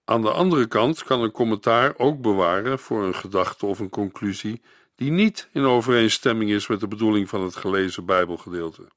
Aan 0.09 0.23
de 0.23 0.31
andere 0.31 0.66
kant 0.66 1.03
kan 1.03 1.21
een 1.21 1.31
commentaar 1.31 1.95
ook 1.97 2.21
bewaren 2.21 2.79
voor 2.79 3.05
een 3.05 3.14
gedachte 3.14 3.66
of 3.66 3.79
een 3.79 3.88
conclusie 3.88 4.62
die 4.95 5.11
niet 5.11 5.49
in 5.53 5.64
overeenstemming 5.64 6.51
is 6.51 6.66
met 6.66 6.81
de 6.81 6.88
bedoeling 6.88 7.29
van 7.29 7.42
het 7.42 7.57
gelezen 7.57 8.05
Bijbelgedeelte. 8.05 8.88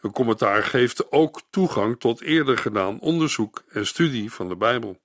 Een 0.00 0.12
commentaar 0.12 0.62
geeft 0.62 1.12
ook 1.12 1.40
toegang 1.50 2.00
tot 2.00 2.20
eerder 2.20 2.58
gedaan 2.58 3.00
onderzoek 3.00 3.62
en 3.68 3.86
studie 3.86 4.32
van 4.32 4.48
de 4.48 4.56
Bijbel. 4.56 5.00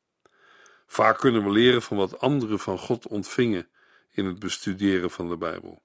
Vaak 0.87 1.17
kunnen 1.17 1.43
we 1.43 1.51
leren 1.51 1.81
van 1.81 1.97
wat 1.97 2.19
anderen 2.19 2.59
van 2.59 2.77
God 2.77 3.07
ontvingen 3.07 3.67
in 4.11 4.25
het 4.25 4.39
bestuderen 4.39 5.11
van 5.11 5.29
de 5.29 5.37
Bijbel. 5.37 5.81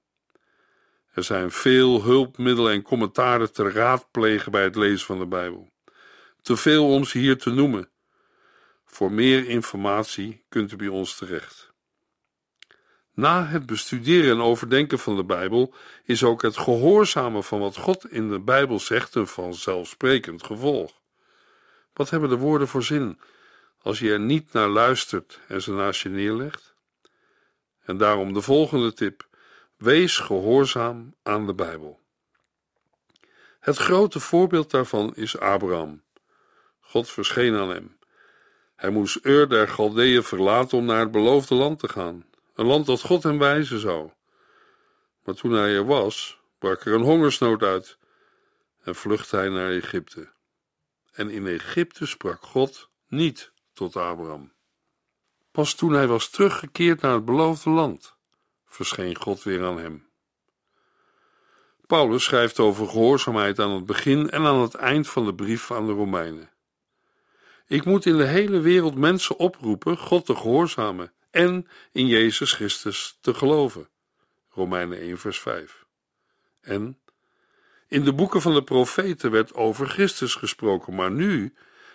Er 1.13 1.23
zijn 1.23 1.51
veel 1.51 2.03
hulpmiddelen 2.03 2.73
en 2.73 2.81
commentaren 2.81 3.53
te 3.53 3.71
raadplegen 3.71 4.51
bij 4.51 4.63
het 4.63 4.75
lezen 4.75 5.05
van 5.05 5.19
de 5.19 5.27
Bijbel. 5.27 5.69
Te 6.41 6.57
veel 6.57 6.93
om 6.93 7.03
ze 7.03 7.17
hier 7.17 7.37
te 7.37 7.49
noemen. 7.49 7.89
Voor 8.89 9.11
meer 9.11 9.47
informatie 9.47 10.43
kunt 10.49 10.71
u 10.71 10.75
bij 10.75 10.87
ons 10.87 11.15
terecht. 11.15 11.71
Na 13.13 13.45
het 13.45 13.65
bestuderen 13.65 14.31
en 14.31 14.41
overdenken 14.41 14.99
van 14.99 15.15
de 15.15 15.23
Bijbel 15.23 15.73
is 16.03 16.23
ook 16.23 16.41
het 16.41 16.57
gehoorzamen 16.57 17.43
van 17.43 17.59
wat 17.59 17.77
God 17.77 18.11
in 18.11 18.29
de 18.29 18.39
Bijbel 18.39 18.79
zegt 18.79 19.15
een 19.15 19.27
vanzelfsprekend 19.27 20.43
gevolg. 20.43 21.01
Wat 21.93 22.09
hebben 22.09 22.29
de 22.29 22.37
woorden 22.37 22.67
voor 22.67 22.83
zin 22.83 23.19
als 23.81 23.99
je 23.99 24.11
er 24.11 24.19
niet 24.19 24.53
naar 24.53 24.67
luistert 24.67 25.39
en 25.47 25.61
ze 25.61 25.71
naast 25.71 26.01
je 26.01 26.09
neerlegt? 26.09 26.75
En 27.83 27.97
daarom 27.97 28.33
de 28.33 28.41
volgende 28.41 28.93
tip: 28.93 29.27
wees 29.77 30.17
gehoorzaam 30.17 31.15
aan 31.23 31.45
de 31.45 31.53
Bijbel. 31.53 31.99
Het 33.59 33.77
grote 33.77 34.19
voorbeeld 34.19 34.71
daarvan 34.71 35.15
is 35.15 35.37
Abraham. 35.39 36.03
God 36.79 37.09
verscheen 37.09 37.55
aan 37.55 37.69
hem. 37.69 37.98
Hij 38.79 38.89
moest 38.89 39.19
Ur 39.25 39.49
der 39.49 39.67
Galdeeën 39.67 40.23
verlaten 40.23 40.77
om 40.77 40.85
naar 40.85 40.99
het 40.99 41.11
beloofde 41.11 41.55
land 41.55 41.79
te 41.79 41.87
gaan 41.87 42.25
een 42.59 42.65
land 42.65 42.85
dat 42.85 43.01
God 43.01 43.23
hem 43.23 43.37
wijzen 43.37 43.79
zou. 43.79 44.09
Maar 45.23 45.35
toen 45.35 45.51
hij 45.51 45.75
er 45.75 45.85
was, 45.85 46.39
brak 46.57 46.85
er 46.85 46.93
een 46.93 47.01
hongersnood 47.01 47.61
uit 47.61 47.97
en 48.83 48.95
vluchtte 48.95 49.35
hij 49.35 49.49
naar 49.49 49.71
Egypte. 49.71 50.31
En 51.11 51.29
in 51.29 51.47
Egypte 51.47 52.05
sprak 52.05 52.41
God 52.41 52.89
niet 53.07 53.51
tot 53.73 53.95
Abraham. 53.95 54.51
Pas 55.51 55.73
toen 55.73 55.93
hij 55.93 56.07
was 56.07 56.29
teruggekeerd 56.29 57.01
naar 57.01 57.13
het 57.13 57.25
beloofde 57.25 57.69
land, 57.69 58.15
verscheen 58.65 59.15
God 59.15 59.43
weer 59.43 59.65
aan 59.65 59.79
hem. 59.79 60.07
Paulus 61.87 62.23
schrijft 62.23 62.59
over 62.59 62.87
gehoorzaamheid 62.87 63.59
aan 63.59 63.71
het 63.71 63.85
begin 63.85 64.29
en 64.29 64.45
aan 64.45 64.61
het 64.61 64.75
eind 64.75 65.09
van 65.09 65.25
de 65.25 65.35
brief 65.35 65.71
aan 65.71 65.85
de 65.85 65.93
Romeinen. 65.93 66.49
Ik 67.69 67.85
moet 67.85 68.05
in 68.05 68.17
de 68.17 68.25
hele 68.25 68.59
wereld 68.59 68.95
mensen 68.95 69.37
oproepen 69.37 69.97
God 69.97 70.25
te 70.25 70.35
gehoorzamen 70.35 71.11
en 71.31 71.67
in 71.91 72.07
Jezus 72.07 72.53
Christus 72.53 73.17
te 73.21 73.33
geloven. 73.33 73.89
Romeinen 74.49 74.99
1, 74.99 75.17
vers 75.17 75.39
5. 75.39 75.85
En 76.61 76.99
in 77.87 78.03
de 78.03 78.13
boeken 78.13 78.41
van 78.41 78.53
de 78.53 78.63
profeten 78.63 79.31
werd 79.31 79.53
over 79.53 79.87
Christus 79.87 80.35
gesproken, 80.35 80.95
maar 80.95 81.11
nu 81.11 81.53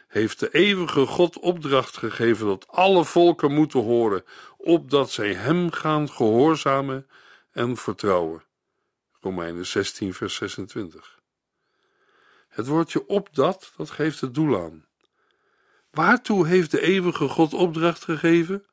heeft 0.08 0.40
de 0.40 0.50
eeuwige 0.50 1.06
God 1.06 1.38
opdracht 1.38 1.96
gegeven 1.96 2.46
dat 2.46 2.68
alle 2.68 3.04
volken 3.04 3.52
moeten 3.52 3.80
horen, 3.80 4.24
opdat 4.56 5.10
zij 5.10 5.34
Hem 5.34 5.70
gaan 5.70 6.10
gehoorzamen 6.10 7.06
en 7.52 7.76
vertrouwen. 7.76 8.44
Romeinen 9.20 9.66
16, 9.66 10.14
vers 10.14 10.34
26. 10.34 11.18
Het 12.48 12.66
woordje 12.66 13.06
opdat, 13.06 13.72
dat 13.76 13.90
geeft 13.90 14.20
het 14.20 14.34
doel 14.34 14.60
aan. 14.60 14.84
Waartoe 15.94 16.46
heeft 16.46 16.70
de 16.70 16.80
eeuwige 16.80 17.28
God 17.28 17.54
opdracht 17.54 18.04
gegeven? 18.04 18.66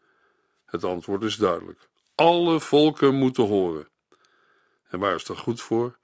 Het 0.65 0.83
antwoord 0.83 1.23
is 1.23 1.35
duidelijk. 1.35 1.89
Alle 2.15 2.59
volken 2.59 3.15
moeten 3.15 3.47
horen. 3.47 3.87
En 4.89 4.99
waar 4.99 5.15
is 5.15 5.25
dat 5.25 5.37
goed 5.37 5.61
voor? 5.61 5.97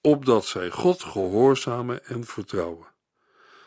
Opdat 0.00 0.46
zij 0.46 0.70
God 0.70 1.02
gehoorzamen 1.02 2.06
en 2.06 2.24
vertrouwen. 2.24 2.86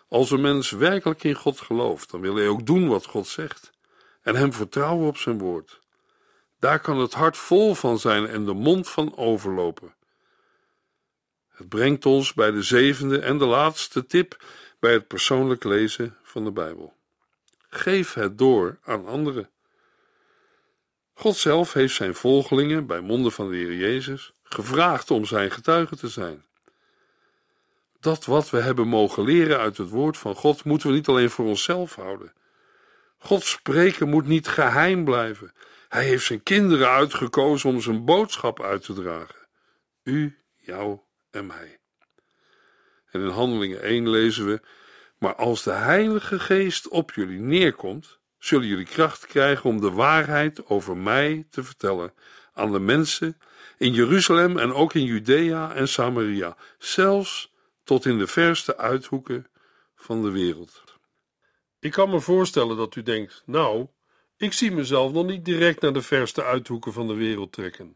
Als 0.08 0.32
een 0.32 0.42
mens 0.42 0.70
werkelijk 0.70 1.24
in 1.24 1.36
God 1.36 1.60
gelooft, 1.60 2.12
dan 2.12 2.22
wil 2.22 2.36
hij 2.36 2.48
ook 2.48 2.66
doen 2.66 2.88
wat 2.88 3.06
God 3.06 3.28
zegt 3.28 3.72
en 4.22 4.36
hem 4.36 4.54
vertrouwen 4.54 5.08
op 5.08 5.18
zijn 5.18 5.38
woord. 5.38 5.82
Daar 6.60 6.80
kan 6.80 7.00
het 7.00 7.14
hart 7.14 7.38
vol 7.38 7.76
van 7.76 8.00
zijn 8.00 8.28
en 8.28 8.46
de 8.46 8.54
mond 8.54 8.90
van 8.90 9.18
overlopen. 9.18 9.96
Het 11.50 11.70
brengt 11.70 12.06
ons 12.06 12.34
bij 12.34 12.52
de 12.52 12.62
zevende 12.62 13.20
en 13.20 13.38
de 13.38 13.46
laatste 13.46 14.06
tip 14.06 14.44
bij 14.80 14.94
het 14.94 15.08
persoonlijk 15.08 15.64
lezen 15.64 16.17
van 16.28 16.44
de 16.44 16.52
Bijbel. 16.52 16.94
Geef 17.70 18.14
het 18.14 18.38
door 18.38 18.78
aan 18.84 19.06
anderen. 19.06 19.50
God 21.14 21.36
zelf 21.36 21.74
heeft 21.74 21.96
zijn 21.96 22.16
volgelingen, 22.16 22.86
bij 22.86 23.00
monden 23.00 23.32
van 23.32 23.50
de 23.50 23.56
Heer 23.56 23.76
Jezus, 23.76 24.32
gevraagd 24.44 25.12
om 25.12 25.26
zijn 25.26 25.52
getuige 25.52 25.96
te 25.96 26.08
zijn. 26.08 26.46
Dat 28.00 28.26
wat 28.26 28.50
we 28.50 28.58
hebben 28.58 28.88
mogen 28.88 29.24
leren 29.24 29.60
uit 29.60 29.78
het 29.78 29.90
woord 29.90 30.18
van 30.18 30.36
God 30.36 30.64
moeten 30.64 30.90
we 30.90 30.96
niet 30.96 31.08
alleen 31.08 31.30
voor 31.30 31.46
onszelf 31.46 31.96
houden. 31.96 32.34
God 33.18 33.44
spreken 33.44 34.10
moet 34.10 34.28
niet 34.28 34.48
geheim 34.48 35.04
blijven. 35.04 35.52
Hij 35.88 36.06
heeft 36.06 36.26
zijn 36.26 36.44
kinderen 36.44 36.90
uitgekozen 36.90 37.70
om 37.70 37.82
zijn 37.82 38.06
boodschap 38.06 38.62
uit 38.62 38.84
te 38.84 38.94
dragen. 38.94 39.48
U, 40.04 40.38
jou 40.56 41.00
en 41.32 41.46
mij. 41.46 41.80
En 43.12 43.22
in 43.22 43.28
Handelingen 43.28 43.82
1 43.82 44.10
lezen 44.10 44.46
we: 44.46 44.62
Maar 45.18 45.36
als 45.36 45.64
de 45.64 45.72
Heilige 45.72 46.40
Geest 46.40 46.88
op 46.88 47.12
jullie 47.12 47.40
neerkomt, 47.40 48.20
zullen 48.38 48.68
jullie 48.68 48.86
kracht 48.86 49.26
krijgen 49.26 49.70
om 49.70 49.82
de 49.82 49.92
waarheid 49.92 50.66
over 50.66 50.98
mij 50.98 51.48
te 51.50 51.64
vertellen 51.64 52.14
aan 52.54 52.72
de 52.72 52.80
mensen 52.80 53.38
in 53.78 53.94
Jeruzalem 53.94 54.58
en 54.58 54.74
ook 54.74 54.94
in 54.94 55.04
Judea 55.04 55.74
en 55.74 55.88
Samaria, 55.88 56.58
zelfs 56.78 57.54
tot 57.84 58.06
in 58.06 58.18
de 58.18 58.28
verste 58.28 58.78
uithoeken 58.78 59.48
van 59.96 60.22
de 60.22 60.32
wereld. 60.32 60.84
Ik 61.80 61.92
kan 61.92 62.10
me 62.10 62.20
voorstellen 62.20 62.78
dat 62.78 62.96
u 62.96 63.04
denkt: 63.04 63.44
Nou, 63.46 63.88
ik 64.38 64.54
zie 64.54 64.72
mezelf 64.72 65.12
nog 65.12 65.26
niet 65.26 65.46
direct 65.46 65.82
naar 65.82 65.94
de 65.94 66.02
verste 66.02 66.44
uithoeken 66.44 66.94
van 66.94 67.08
de 67.08 67.14
wereld 67.14 67.52
trekken. 67.52 67.96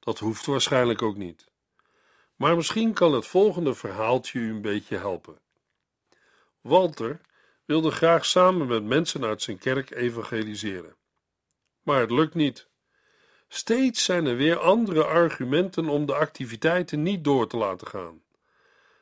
Dat 0.00 0.18
hoeft 0.18 0.46
waarschijnlijk 0.46 1.02
ook 1.02 1.16
niet. 1.16 1.50
Maar 2.36 2.56
misschien 2.56 2.92
kan 2.92 3.14
het 3.14 3.26
volgende 3.26 3.74
verhaaltje 3.74 4.38
u 4.38 4.50
een 4.50 4.62
beetje 4.62 4.96
helpen. 4.96 5.38
Walter 6.62 7.20
wilde 7.64 7.90
graag 7.90 8.24
samen 8.24 8.66
met 8.66 8.84
mensen 8.84 9.24
uit 9.24 9.42
zijn 9.42 9.58
kerk 9.58 9.90
evangeliseren. 9.90 10.96
Maar 11.82 12.00
het 12.00 12.10
lukt 12.10 12.34
niet. 12.34 12.68
Steeds 13.48 14.04
zijn 14.04 14.26
er 14.26 14.36
weer 14.36 14.58
andere 14.58 15.04
argumenten 15.04 15.88
om 15.88 16.06
de 16.06 16.14
activiteiten 16.14 17.02
niet 17.02 17.24
door 17.24 17.48
te 17.48 17.56
laten 17.56 17.86
gaan. 17.86 18.22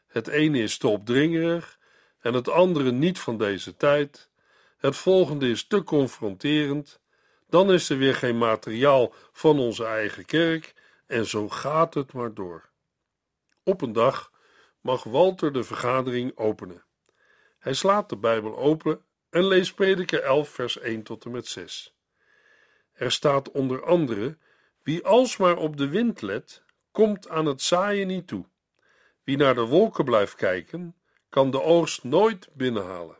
Het 0.06 0.28
ene 0.28 0.58
is 0.58 0.78
te 0.78 0.88
opdringerig 0.88 1.78
en 2.20 2.34
het 2.34 2.48
andere 2.48 2.92
niet 2.92 3.18
van 3.18 3.38
deze 3.38 3.76
tijd. 3.76 4.30
Het 4.78 4.96
volgende 4.96 5.48
is 5.48 5.66
te 5.66 5.82
confronterend. 5.82 7.00
Dan 7.48 7.72
is 7.72 7.88
er 7.88 7.98
weer 7.98 8.14
geen 8.14 8.38
materiaal 8.38 9.14
van 9.32 9.58
onze 9.58 9.84
eigen 9.84 10.24
kerk 10.24 10.74
en 11.06 11.26
zo 11.26 11.48
gaat 11.48 11.94
het 11.94 12.12
maar 12.12 12.34
door. 12.34 12.70
Op 13.62 13.80
een 13.80 13.92
dag 13.92 14.32
mag 14.80 15.02
Walter 15.02 15.52
de 15.52 15.62
vergadering 15.62 16.36
openen. 16.36 16.84
Hij 17.60 17.74
slaat 17.74 18.08
de 18.08 18.16
Bijbel 18.16 18.58
open 18.58 19.04
en 19.30 19.46
leest 19.46 19.74
Prediker 19.74 20.22
11, 20.22 20.48
vers 20.48 20.78
1 20.78 21.02
tot 21.02 21.24
en 21.24 21.30
met 21.30 21.46
6. 21.46 21.94
Er 22.92 23.12
staat 23.12 23.50
onder 23.50 23.84
andere: 23.84 24.36
Wie 24.82 25.06
alsmaar 25.06 25.56
op 25.56 25.76
de 25.76 25.88
wind 25.88 26.22
let, 26.22 26.62
komt 26.90 27.28
aan 27.28 27.46
het 27.46 27.62
zaaien 27.62 28.06
niet 28.06 28.26
toe. 28.26 28.44
Wie 29.24 29.36
naar 29.36 29.54
de 29.54 29.66
wolken 29.66 30.04
blijft 30.04 30.34
kijken, 30.34 30.96
kan 31.28 31.50
de 31.50 31.62
oogst 31.62 32.04
nooit 32.04 32.48
binnenhalen. 32.52 33.16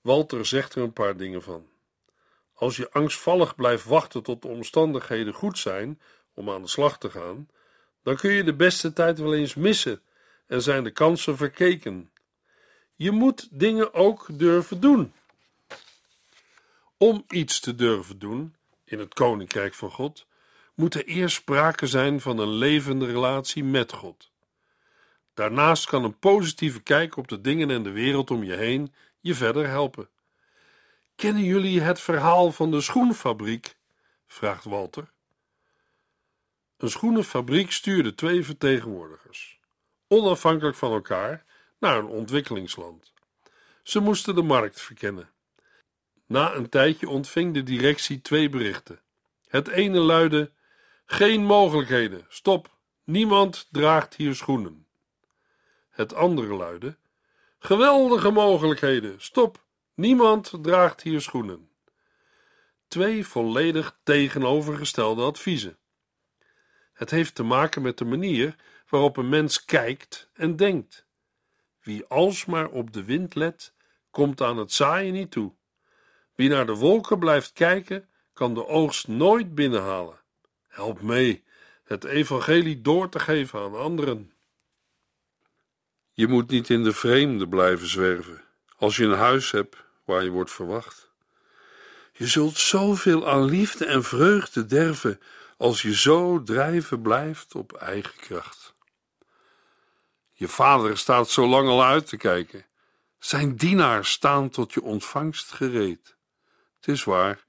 Walter 0.00 0.46
zegt 0.46 0.74
er 0.74 0.82
een 0.82 0.92
paar 0.92 1.16
dingen 1.16 1.42
van. 1.42 1.68
Als 2.52 2.76
je 2.76 2.90
angstvallig 2.90 3.54
blijft 3.54 3.84
wachten 3.84 4.22
tot 4.22 4.42
de 4.42 4.48
omstandigheden 4.48 5.34
goed 5.34 5.58
zijn 5.58 6.00
om 6.34 6.50
aan 6.50 6.62
de 6.62 6.68
slag 6.68 6.98
te 6.98 7.10
gaan, 7.10 7.48
dan 8.02 8.16
kun 8.16 8.32
je 8.32 8.44
de 8.44 8.54
beste 8.54 8.92
tijd 8.92 9.18
wel 9.18 9.34
eens 9.34 9.54
missen 9.54 10.02
en 10.46 10.62
zijn 10.62 10.84
de 10.84 10.90
kansen 10.90 11.36
verkeken. 11.36 12.12
Je 13.04 13.10
moet 13.10 13.48
dingen 13.50 13.94
ook 13.94 14.26
durven 14.32 14.80
doen. 14.80 15.12
Om 16.96 17.24
iets 17.28 17.60
te 17.60 17.74
durven 17.74 18.18
doen 18.18 18.54
in 18.84 18.98
het 18.98 19.14
koninkrijk 19.14 19.74
van 19.74 19.90
God, 19.90 20.26
moet 20.74 20.94
er 20.94 21.04
eerst 21.04 21.36
sprake 21.36 21.86
zijn 21.86 22.20
van 22.20 22.38
een 22.38 22.52
levende 22.52 23.06
relatie 23.06 23.64
met 23.64 23.92
God. 23.92 24.30
Daarnaast 25.34 25.86
kan 25.86 26.04
een 26.04 26.18
positieve 26.18 26.80
kijk 26.82 27.16
op 27.16 27.28
de 27.28 27.40
dingen 27.40 27.70
en 27.70 27.82
de 27.82 27.90
wereld 27.90 28.30
om 28.30 28.44
je 28.44 28.54
heen 28.54 28.94
je 29.20 29.34
verder 29.34 29.68
helpen. 29.68 30.08
Kennen 31.14 31.44
jullie 31.44 31.80
het 31.80 32.00
verhaal 32.00 32.52
van 32.52 32.70
de 32.70 32.80
schoenfabriek? 32.80 33.76
vraagt 34.26 34.64
Walter. 34.64 35.12
Een 36.76 36.90
schoenenfabriek 36.90 37.72
stuurde 37.72 38.14
twee 38.14 38.44
vertegenwoordigers, 38.44 39.60
onafhankelijk 40.08 40.76
van 40.76 40.92
elkaar, 40.92 41.44
naar 41.84 41.98
een 41.98 42.06
ontwikkelingsland. 42.06 43.12
Ze 43.82 44.00
moesten 44.00 44.34
de 44.34 44.42
markt 44.42 44.80
verkennen. 44.80 45.30
Na 46.26 46.54
een 46.54 46.68
tijdje 46.68 47.08
ontving 47.08 47.54
de 47.54 47.62
directie 47.62 48.22
twee 48.22 48.48
berichten. 48.48 49.00
Het 49.48 49.68
ene 49.68 49.98
luidde: 49.98 50.50
Geen 51.06 51.44
mogelijkheden, 51.44 52.26
stop, 52.28 52.76
niemand 53.04 53.68
draagt 53.70 54.14
hier 54.14 54.34
schoenen. 54.34 54.86
Het 55.90 56.14
andere 56.14 56.54
luidde: 56.54 56.96
Geweldige 57.58 58.30
mogelijkheden, 58.30 59.14
stop, 59.20 59.64
niemand 59.94 60.52
draagt 60.62 61.02
hier 61.02 61.20
schoenen. 61.20 61.68
Twee 62.88 63.26
volledig 63.26 63.98
tegenovergestelde 64.02 65.22
adviezen. 65.22 65.76
Het 66.92 67.10
heeft 67.10 67.34
te 67.34 67.42
maken 67.42 67.82
met 67.82 67.98
de 67.98 68.04
manier 68.04 68.56
waarop 68.88 69.16
een 69.16 69.28
mens 69.28 69.64
kijkt 69.64 70.30
en 70.32 70.56
denkt. 70.56 71.03
Wie 71.84 72.04
alsmaar 72.04 72.68
op 72.68 72.92
de 72.92 73.04
wind 73.04 73.34
let, 73.34 73.72
komt 74.10 74.40
aan 74.40 74.56
het 74.56 74.72
zaaien 74.72 75.12
niet 75.12 75.30
toe. 75.30 75.52
Wie 76.34 76.48
naar 76.48 76.66
de 76.66 76.74
wolken 76.74 77.18
blijft 77.18 77.52
kijken, 77.52 78.08
kan 78.32 78.54
de 78.54 78.66
oogst 78.66 79.08
nooit 79.08 79.54
binnenhalen. 79.54 80.20
Help 80.68 81.02
mee 81.02 81.44
het 81.84 82.04
evangelie 82.04 82.80
door 82.80 83.08
te 83.08 83.18
geven 83.18 83.60
aan 83.60 83.74
anderen. 83.74 84.32
Je 86.12 86.26
moet 86.26 86.50
niet 86.50 86.70
in 86.70 86.82
de 86.82 86.92
vreemde 86.92 87.48
blijven 87.48 87.88
zwerven, 87.88 88.44
als 88.76 88.96
je 88.96 89.04
een 89.04 89.18
huis 89.18 89.50
hebt 89.50 89.76
waar 90.04 90.24
je 90.24 90.30
wordt 90.30 90.50
verwacht. 90.50 91.10
Je 92.12 92.26
zult 92.26 92.56
zoveel 92.56 93.28
aan 93.28 93.44
liefde 93.44 93.84
en 93.84 94.04
vreugde 94.04 94.66
derven 94.66 95.20
als 95.56 95.82
je 95.82 95.94
zo 95.94 96.42
drijven 96.42 97.02
blijft 97.02 97.54
op 97.54 97.72
eigen 97.72 98.16
kracht. 98.20 98.73
Je 100.36 100.48
vader 100.48 100.98
staat 100.98 101.28
zo 101.28 101.46
lang 101.46 101.68
al 101.68 101.84
uit 101.84 102.06
te 102.06 102.16
kijken. 102.16 102.66
Zijn 103.18 103.56
dienaars 103.56 104.10
staan 104.10 104.50
tot 104.50 104.72
je 104.72 104.82
ontvangst 104.82 105.52
gereed. 105.52 106.16
Het 106.76 106.88
is 106.88 107.04
waar, 107.04 107.44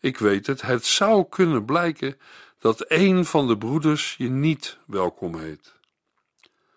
ik 0.00 0.18
weet 0.18 0.46
het, 0.46 0.62
het 0.62 0.86
zou 0.86 1.28
kunnen 1.28 1.64
blijken 1.64 2.20
dat 2.58 2.84
een 2.88 3.24
van 3.24 3.46
de 3.46 3.58
broeders 3.58 4.14
je 4.16 4.28
niet 4.28 4.78
welkom 4.86 5.38
heet. 5.38 5.76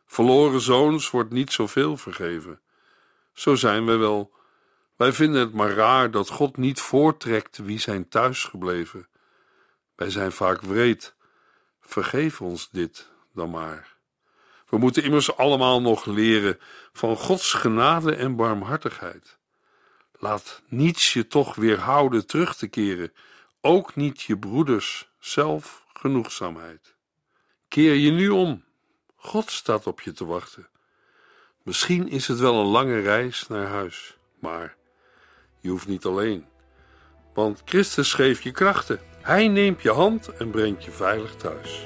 Verloren 0.06 0.62
zoons 0.62 1.10
wordt 1.10 1.32
niet 1.32 1.52
zoveel 1.52 1.98
vergeven. 1.98 2.62
Zo 3.34 3.56
zijn 3.56 3.86
wij 3.86 3.98
wel. 3.98 4.32
Wij 4.96 5.14
vinden 5.14 5.42
het 5.42 5.54
maar 5.54 5.72
raar 5.72 6.12
dat 6.12 6.30
God 6.30 6.58
niet 6.58 6.80
voortrekt 6.80 7.58
wie 7.58 7.80
zijn 7.80 8.10
thuisgebleven. 8.10 9.08
Wij 9.96 10.10
zijn 10.10 10.32
vaak 10.32 10.62
wreed. 10.62 11.16
Vergeef 11.82 12.42
ons 12.42 12.70
dit 12.70 13.10
dan 13.34 13.50
maar. 13.50 13.91
We 14.72 14.78
moeten 14.78 15.04
immers 15.04 15.38
allemaal 15.38 15.82
nog 15.82 16.06
leren 16.06 16.60
van 16.94 17.16
Gods 17.16 17.54
genade 17.54 18.16
en 18.16 18.36
barmhartigheid. 18.36 19.38
Laat 20.12 20.62
niets 20.68 21.14
je 21.14 21.28
toch 21.28 21.56
weerhouden 21.56 22.28
terug 22.28 22.56
te 22.56 22.68
keren, 22.68 23.14
ook 23.62 23.96
niet 23.96 24.22
je 24.22 24.38
broeders 24.38 25.10
zelfgenoegzaamheid. 25.20 26.96
Keer 27.68 27.94
je 27.94 28.12
nu 28.12 28.30
om. 28.30 28.64
God 29.16 29.52
staat 29.52 29.88
op 29.88 30.02
je 30.02 30.12
te 30.12 30.26
wachten. 30.26 30.68
Misschien 31.64 32.10
is 32.10 32.28
het 32.28 32.40
wel 32.40 32.60
een 32.60 32.66
lange 32.66 33.00
reis 33.00 33.48
naar 33.48 33.68
huis, 33.68 34.18
maar 34.40 34.76
je 35.60 35.70
hoeft 35.70 35.88
niet 35.88 36.06
alleen. 36.06 36.46
Want 37.34 37.62
Christus 37.66 38.14
geeft 38.14 38.44
je 38.44 38.52
krachten. 38.52 39.00
Hij 39.22 39.48
neemt 39.48 39.82
je 39.82 39.92
hand 39.92 40.28
en 40.28 40.52
brengt 40.52 40.84
je 40.84 40.92
veilig 40.92 41.36
thuis. 41.36 41.86